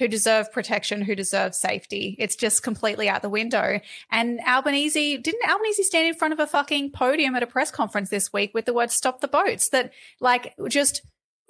[0.00, 2.16] Who deserve protection, who deserve safety.
[2.18, 3.80] It's just completely out the window.
[4.10, 8.08] And Albanese, didn't Albanese stand in front of a fucking podium at a press conference
[8.08, 9.68] this week with the word stop the boats?
[9.68, 11.02] That, like, just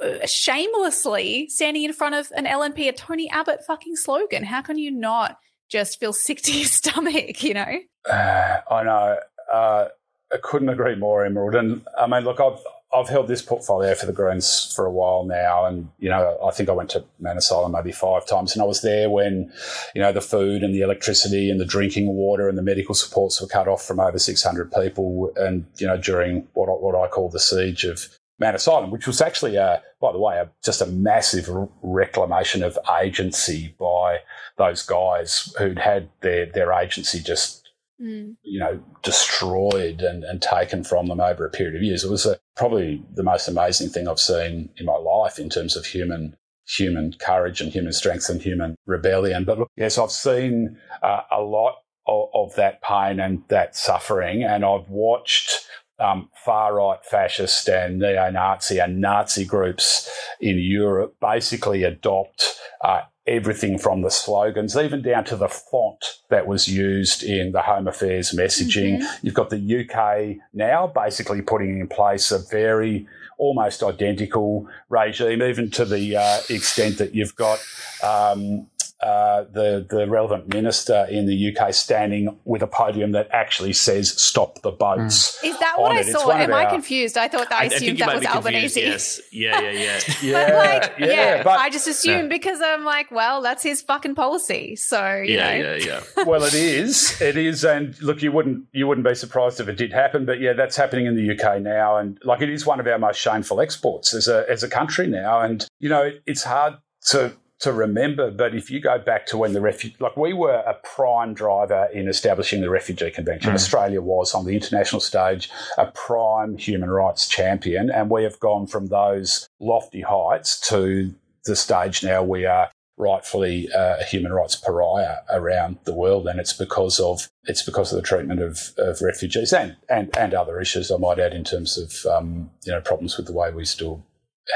[0.03, 4.42] uh, shamelessly standing in front of an LNP, a Tony Abbott fucking slogan.
[4.42, 5.38] How can you not
[5.68, 7.78] just feel sick to your stomach, you know?
[8.11, 9.18] Uh, I know.
[9.53, 9.88] Uh,
[10.32, 11.55] I couldn't agree more, Emerald.
[11.55, 12.59] And I mean, look, I've
[12.93, 16.51] I've held this portfolio for the Greens for a while now, and you know, I
[16.51, 19.53] think I went to Manus Island maybe five times, and I was there when,
[19.95, 23.41] you know, the food and the electricity and the drinking water and the medical supports
[23.41, 27.07] were cut off from over 600 people, and you know, during what I, what I
[27.07, 28.07] call the siege of
[28.41, 31.49] Manus Island, which was actually, a, by the way, a, just a massive
[31.82, 34.18] reclamation of agency by
[34.57, 37.69] those guys who'd had their their agency just
[38.01, 38.36] Mm.
[38.42, 42.03] you know, destroyed and, and taken from them over a period of years.
[42.03, 45.76] It was a, probably the most amazing thing I've seen in my life in terms
[45.76, 46.34] of human
[46.66, 49.44] human courage and human strength and human rebellion.
[49.44, 51.74] But look, yes, I've seen uh, a lot
[52.07, 55.66] of, of that pain and that suffering, and I've watched
[55.98, 60.09] um, far right fascist and neo Nazi and Nazi groups
[60.40, 66.47] in Europe basically adopt uh, everything from the slogans, even down to the font that
[66.49, 69.03] was used in the Home Affairs messaging.
[69.22, 73.07] You've got the UK now basically putting in place a very
[73.39, 77.59] almost identical regime, even to the uh, extent that you've got.
[78.03, 78.66] Um,
[79.03, 84.11] uh, the the relevant minister in the UK standing with a podium that actually says
[84.20, 86.07] "Stop the boats." Is that what I it.
[86.07, 86.30] Saw?
[86.30, 87.16] Am I our- confused?
[87.16, 88.26] I thought I, I, I assumed think you that was.
[88.26, 88.80] Albanese.
[88.80, 89.20] Yes.
[89.32, 90.01] Yeah, yeah, yeah.
[90.22, 93.80] Yeah, But like, yeah, yeah, but- I just assumed because I'm like, well, that's his
[93.80, 94.76] fucking policy.
[94.76, 96.24] So you yeah, know, yeah, yeah.
[96.26, 97.20] well, it is.
[97.22, 100.26] It is, and look, you wouldn't you wouldn't be surprised if it did happen.
[100.26, 102.98] But yeah, that's happening in the UK now, and like it is one of our
[102.98, 105.40] most shameful exports as a as a country now.
[105.40, 106.74] And you know, it's hard
[107.07, 110.62] to to remember, but if you go back to when the refugee, like we were
[110.66, 113.52] a prime driver in establishing the Refugee Convention.
[113.52, 118.66] Australia was on the international stage a prime human rights champion, and we have gone
[118.66, 124.56] from those lofty heights to the stage now we are rightfully uh, a human rights
[124.56, 129.00] pariah around the world, and it's because of it's because of the treatment of, of
[129.02, 132.80] refugees and, and and other issues I might add in terms of um, you know
[132.80, 134.04] problems with the way we still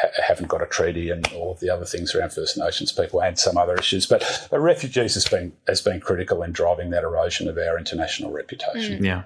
[0.03, 3.23] ha- haven't got a treaty and all of the other things around First Nations people
[3.23, 4.07] and some other issues.
[4.07, 9.05] But, refugees has been has been critical in driving that erosion of our international reputation.
[9.05, 9.25] Yeah.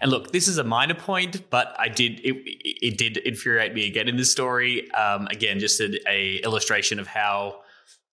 [0.00, 2.36] And look, this is a minor point, but I did it.
[2.44, 4.90] It did infuriate me again in this story.
[4.92, 7.60] Um, again, just a, a illustration of how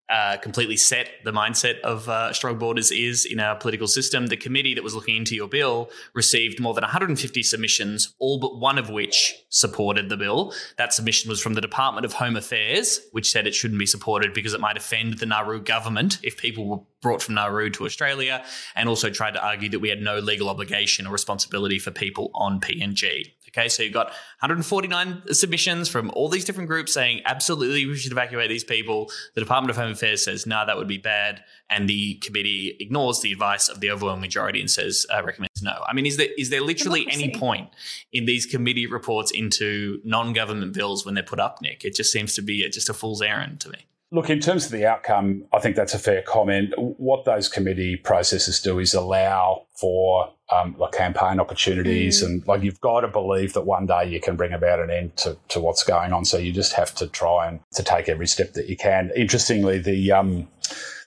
[0.09, 4.27] uh, completely set the mindset of uh, strong borders is in our political system.
[4.27, 8.59] The committee that was looking into your bill received more than 150 submissions, all but
[8.59, 10.53] one of which supported the bill.
[10.77, 14.33] That submission was from the Department of Home Affairs, which said it shouldn't be supported
[14.33, 18.43] because it might offend the Nauru government if people were brought from Nauru to Australia,
[18.75, 22.31] and also tried to argue that we had no legal obligation or responsibility for people
[22.35, 23.31] on PNG.
[23.57, 24.07] Okay, so you've got
[24.41, 29.09] 149 submissions from all these different groups saying absolutely we should evacuate these people.
[29.33, 33.21] The Department of Home Affairs says no, that would be bad, and the committee ignores
[33.21, 35.83] the advice of the overwhelming majority and says uh, recommends no.
[35.87, 37.69] I mean, is there is there literally any point
[38.11, 41.85] in these committee reports into non-government bills when they're put up, Nick?
[41.85, 43.85] It just seems to be just a fool's errand to me.
[44.15, 46.73] Look, in terms of the outcome, I think that's a fair comment.
[46.77, 52.79] What those committee processes do is allow for um, like campaign opportunities, and like you've
[52.79, 55.83] got to believe that one day you can bring about an end to, to what's
[55.83, 56.23] going on.
[56.23, 59.11] So you just have to try and to take every step that you can.
[59.17, 60.47] Interestingly, the um,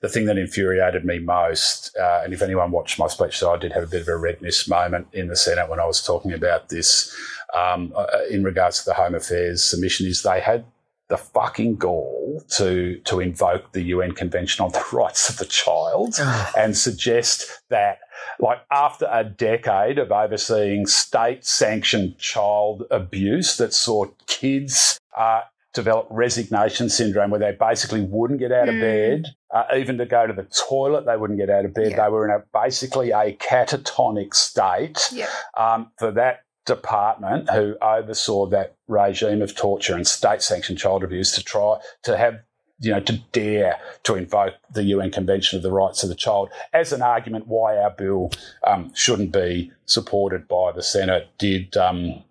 [0.03, 3.57] the thing that infuriated me most, uh, and if anyone watched my speech, so I
[3.57, 6.35] did have a bit of a redness moment in the Senate when I was talking
[6.35, 7.11] about this
[7.57, 10.67] um, uh, in regards to the Home Affairs submission, is they had
[11.09, 16.17] the fucking gall to to invoke the UN Convention on the Rights of the Child
[16.57, 17.99] and suggest that
[18.41, 25.41] like after a decade of overseeing state sanctioned child abuse that saw kids uh,
[25.73, 30.27] develop resignation syndrome where they basically wouldn't get out of bed uh, even to go
[30.27, 32.05] to the toilet they wouldn't get out of bed Yeah.
[32.05, 35.27] they were in a basically a catatonic state Yeah.
[35.57, 41.33] um, for that department who oversaw that regime of torture and state sanctioned child abuse
[41.33, 42.41] to try to have
[42.81, 46.51] you know to dare to invoke the UN Convention of the Rights of the Child
[46.75, 48.31] as an argument why our bill
[48.66, 52.23] um, shouldn't be supported by the Senate did um,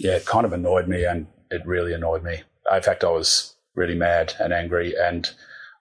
[0.00, 2.40] yeah it kind of annoyed me and it really annoyed me.
[2.74, 5.30] In fact I was really mad and angry and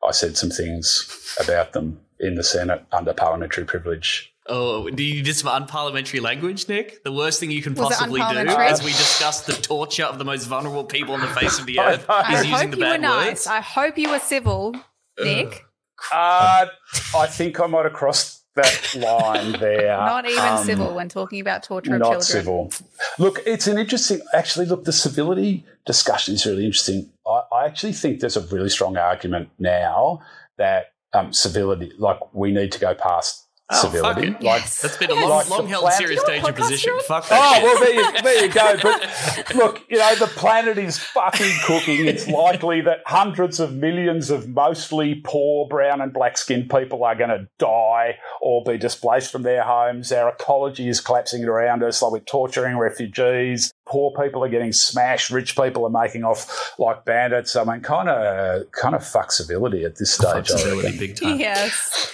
[0.05, 5.23] I said some things about them in the Senate under parliamentary privilege Oh, do you
[5.23, 7.03] did some unparliamentary language, Nick?
[7.03, 10.25] The worst thing you can Was possibly do as we discuss the torture of the
[10.25, 12.15] most vulnerable people on the face of the I earth know.
[12.15, 13.47] I is using hope the you were nice.
[13.47, 14.75] I hope you were civil,
[15.19, 15.65] Nick.
[16.13, 16.67] Uh,
[17.15, 19.97] I think I might have crossed that line there.
[19.97, 22.19] Not even Um, civil when talking about torture of children.
[22.19, 22.69] Not children.
[22.71, 22.87] civil.
[23.19, 24.21] Look, it's an interesting.
[24.33, 27.09] Actually, look, the civility discussion is really interesting.
[27.27, 30.21] I, I actually think there's a really strong argument now
[30.57, 34.01] that um, civility, like we need to go past Oh, civility.
[34.01, 34.31] fuck it.
[34.45, 34.81] Like, Yes.
[34.81, 35.23] That's been a Yes.
[35.23, 36.93] long, like long held plan- serious Your danger position.
[37.05, 37.39] Fuck that.
[37.41, 37.63] Oh shit.
[37.63, 38.77] well, there you, there you go.
[38.81, 42.05] But look, you know, the planet is fucking cooking.
[42.07, 47.15] It's likely that hundreds of millions of mostly poor brown and black skinned people are
[47.15, 50.11] going to die or be displaced from their homes.
[50.13, 52.01] Our ecology is collapsing around us.
[52.01, 53.73] Like we're torturing refugees.
[53.85, 55.29] Poor people are getting smashed.
[55.29, 57.55] Rich people are making off like bandits.
[57.55, 60.25] I mean, kind of, kind of fuck civility at this stage.
[60.27, 60.99] I Flexibility, reckon.
[60.99, 61.39] big time.
[61.39, 62.13] Yes,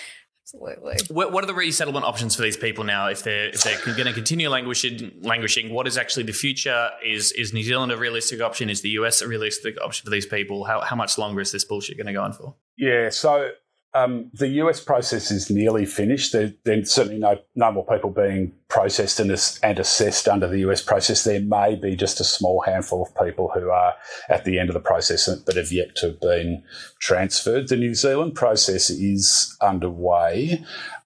[0.53, 1.15] absolutely.
[1.15, 3.07] What, what are the resettlement options for these people now?
[3.07, 6.89] If they're if they're going to continue languishing, languishing, what is actually the future?
[7.05, 8.69] Is is New Zealand a realistic option?
[8.69, 10.63] Is the US a realistic option for these people?
[10.65, 12.55] How how much longer is this bullshit going to go on for?
[12.77, 13.51] Yeah, so
[13.95, 16.33] um, the US process is nearly finished.
[16.33, 19.29] There, there's certainly no, no more people being processed and,
[19.61, 21.23] and assessed under the US process.
[21.23, 23.93] There may be just a small handful of people who are
[24.29, 26.63] at the end of the process but have yet to have been
[26.99, 27.67] transferred.
[27.67, 30.63] The New Zealand process is underway.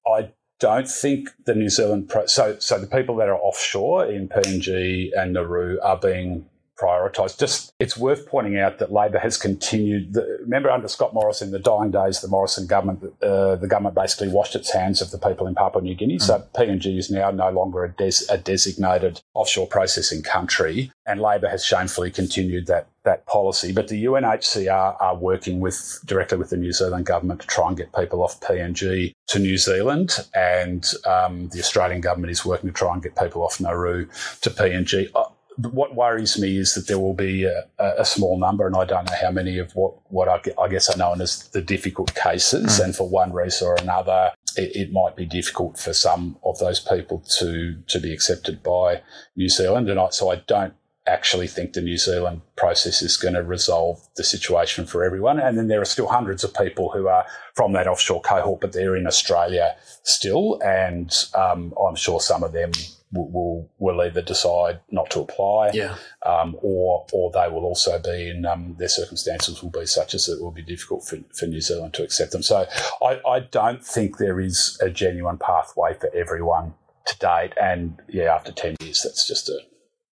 [0.08, 4.28] I don't think the New Zealand pro- so so the people that are offshore in
[4.28, 6.46] PNG and Nauru are being
[6.78, 7.40] prioritised.
[7.40, 10.14] Just it's worth pointing out that Labor has continued.
[10.14, 13.96] The, remember, under Scott Morrison, in the dying days, the Morrison government, uh, the government
[13.96, 16.20] basically washed its hands of the people in Papua New Guinea.
[16.20, 21.50] So PNG is now no longer a, des- a designated offshore processing country, and Labor
[21.50, 23.72] has shamefully continued that that policy.
[23.72, 27.78] But the UNHCR are working with directly with the New Zealand government to try and
[27.78, 32.74] get people off PNG to New Zealand, and um, the Australian government is working to
[32.74, 34.08] try and get people off Nauru
[34.42, 35.10] to PNG.
[35.58, 39.10] What worries me is that there will be a, a, small number, and I don't
[39.10, 42.80] know how many of what, what I, I guess are known as the difficult cases.
[42.80, 42.86] Mm.
[42.86, 46.80] And for one reason or another, it, it, might be difficult for some of those
[46.80, 49.02] people to to be accepted by
[49.36, 49.90] New Zealand.
[49.90, 50.74] And I, so I don't
[51.08, 55.40] actually think the New Zealand process is going to resolve the situation for everyone.
[55.40, 58.74] And then there are still hundreds of people who are from that offshore cohort, but
[58.74, 62.72] they're in Australia still, and um, I'm sure some of them
[63.12, 65.96] will, will, will either decide not to apply, Yeah.
[66.26, 70.28] um, or or they will also be in um, their circumstances will be such as
[70.28, 72.44] it will be difficult for, for New Zealand to accept them.
[72.44, 72.66] So
[73.04, 76.74] I, I don't think there is a genuine pathway for everyone
[77.06, 77.54] to date.
[77.62, 79.60] And yeah, after ten years, that's just a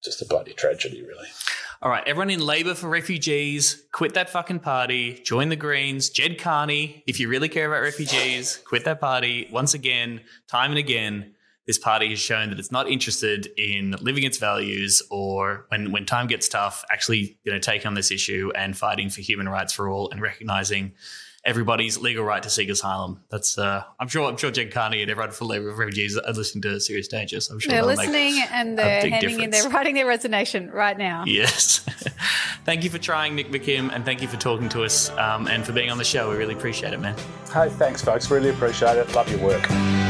[0.03, 1.27] just a bloody tragedy, really.
[1.81, 6.09] All right, everyone in Labor for Refugees, quit that fucking party, join the Greens.
[6.09, 9.49] Jed Carney, if you really care about refugees, quit that party.
[9.51, 11.34] Once again, time and again,
[11.65, 16.05] this party has shown that it's not interested in living its values or when, when
[16.05, 19.73] time gets tough, actually you know, taking on this issue and fighting for human rights
[19.73, 20.93] for all and recognizing
[21.45, 23.21] everybody's legal right to seek asylum.
[23.29, 26.33] That's uh, I'm sure I'm sure Jed Carney and everyone for Labor for Refugees are
[26.33, 27.37] listening to Serious Danger.
[27.49, 30.69] I'm sure They're they'll make listening and they're big handing in, they're writing their resignation
[30.71, 31.23] right now.
[31.25, 31.79] Yes.
[32.65, 35.65] thank you for trying, Nick McKim, and thank you for talking to us um, and
[35.65, 36.29] for being on the show.
[36.29, 37.15] We really appreciate it, man.
[37.53, 38.29] Hey, thanks, folks.
[38.29, 39.13] Really appreciate it.
[39.13, 40.04] Love your work.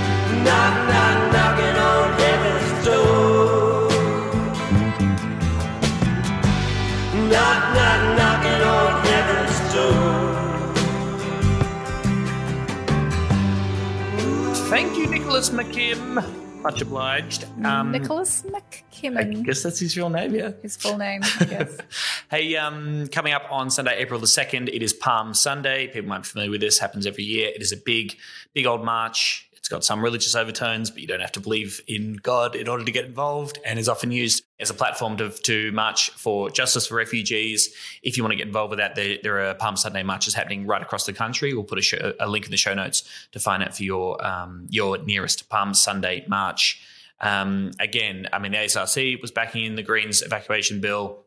[14.70, 16.62] Thank you, Nicholas McKim.
[16.62, 17.46] Much obliged.
[17.64, 19.18] Um, Nicholas McKim.
[19.18, 20.52] I guess that's his real name, yeah.
[20.64, 21.78] His full name, I guess.
[22.32, 25.86] Hey, um, coming up on Sunday, April the 2nd, it is Palm Sunday.
[25.88, 27.52] People might be familiar with this, happens every year.
[27.54, 28.18] It is a big,
[28.56, 29.45] big old march.
[29.66, 32.86] It's got some religious overtones, but you don't have to believe in God in order
[32.86, 36.86] to get involved and is often used as a platform to, to march for justice
[36.86, 37.74] for refugees.
[38.04, 40.68] If you want to get involved with that, there, there are Palm Sunday marches happening
[40.68, 41.56] right across the country.
[41.56, 44.24] We'll put a, show, a link in the show notes to find out for your,
[44.24, 46.80] um, your nearest Palm Sunday march.
[47.20, 51.25] Um, again, I mean, the ASRC was backing in the Greens evacuation bill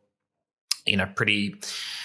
[0.89, 1.55] you know, pretty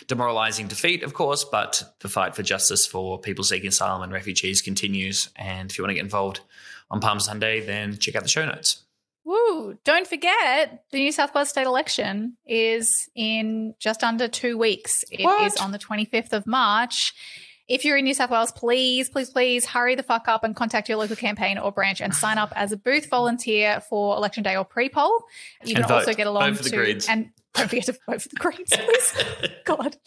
[0.08, 4.62] demoralizing defeat, of course, but the fight for justice for people seeking asylum and refugees
[4.62, 5.30] continues.
[5.36, 6.42] And if you want to get involved
[6.92, 8.84] on Palm Sunday, then check out the show notes.
[9.26, 9.78] Woo!
[9.86, 15.04] Don't forget, the New South Wales state election is in just under two weeks.
[15.12, 15.62] It is What?
[15.62, 17.14] on the 25th of March.
[17.70, 20.90] If you're in New South Wales, please, please, please hurry the fuck up and contact
[20.90, 24.58] your local campaign or branch and sign up as a booth volunteer for election day
[24.58, 25.24] or pre-poll.
[25.64, 26.70] You And can also get along Vote for the
[27.00, 29.24] to and don't forget to vote for the Greens, please.
[29.66, 29.98] God.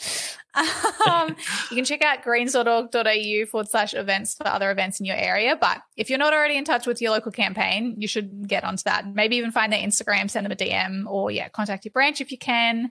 [1.06, 1.36] Um,
[1.70, 5.56] you can check out greens.org.au forward slash events for other events in your area.
[5.60, 8.82] But if you're not already in touch with your local campaign, you should get onto
[8.84, 9.14] that.
[9.14, 12.32] Maybe even find their Instagram, send them a DM, or yeah, contact your branch if
[12.32, 12.90] you can.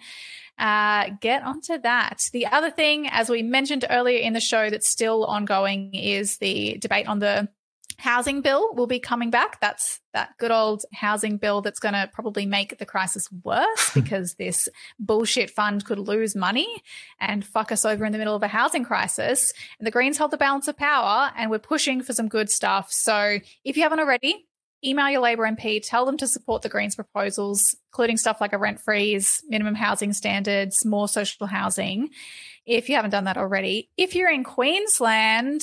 [0.58, 2.22] Uh, get onto that.
[2.32, 6.78] The other thing, as we mentioned earlier in the show, that's still ongoing is the
[6.78, 7.50] debate on the
[7.98, 9.60] housing bill will be coming back.
[9.62, 14.36] That's that good old housing bill that's going to probably make the crisis worse because
[14.36, 14.70] this
[15.00, 16.84] bullshit fund could lose money
[17.20, 19.54] and fuck us over in the middle of a housing crisis.
[19.80, 22.92] And the Greens hold the balance of power and we're pushing for some good stuff.
[22.92, 24.46] So if you haven't already,
[24.84, 28.58] email your Labor MP, tell them to support the Greens proposals, including stuff like a
[28.58, 32.10] rent freeze, minimum housing standards, more social housing.
[32.66, 35.62] If you haven't done that already, if you're in Queensland,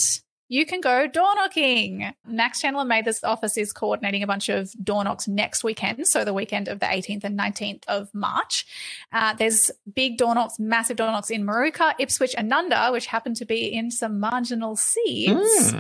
[0.53, 2.13] you can go door knocking.
[2.27, 6.35] Max Chandler Mather's office is coordinating a bunch of door knocks next weekend, so the
[6.35, 8.67] weekend of the 18th and 19th of March.
[9.15, 13.33] Uh, there's big door knocks, massive door knocks in Moorooka, Ipswich, and Nunda, which happen
[13.33, 15.73] to be in some marginal seats.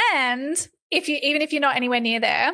[0.00, 2.52] And if you, even if you're not anywhere near there,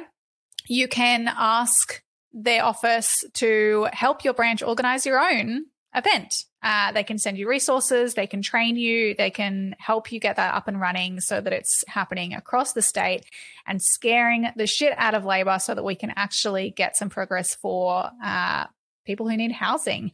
[0.66, 6.44] you can ask their office to help your branch organize your own event.
[6.64, 10.36] Uh, they can send you resources, they can train you, they can help you get
[10.36, 13.26] that up and running so that it's happening across the state
[13.66, 17.54] and scaring the shit out of Labor so that we can actually get some progress
[17.54, 18.64] for uh,
[19.04, 20.10] people who need housing.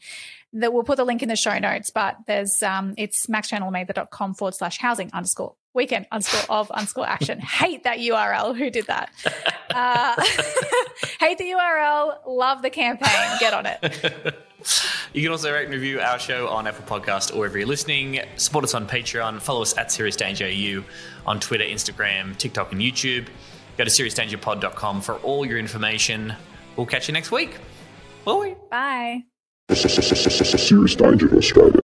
[0.53, 4.57] That we'll put the link in the show notes, but there's um, it's maxchandlermather.com forward
[4.57, 7.39] slash housing underscore weekend underscore of underscore action.
[7.41, 8.57] Hate that URL.
[8.57, 9.11] Who did that?
[9.71, 10.17] Uh,
[11.21, 12.19] hate the URL.
[12.27, 13.37] Love the campaign.
[13.39, 14.37] Get on it.
[15.13, 18.21] You can also rate and review our show on Apple Podcast or wherever you're listening.
[18.37, 19.41] Support us on Patreon.
[19.41, 20.85] Follow us at Serious Danger AU
[21.27, 23.27] on Twitter, Instagram, TikTok, and YouTube.
[23.77, 26.35] Go to seriousdangerpod.com for all your information.
[26.77, 27.59] We'll catch you next week.
[28.25, 28.55] Will we?
[28.71, 29.25] Bye.
[29.73, 31.81] Serious danger Australia.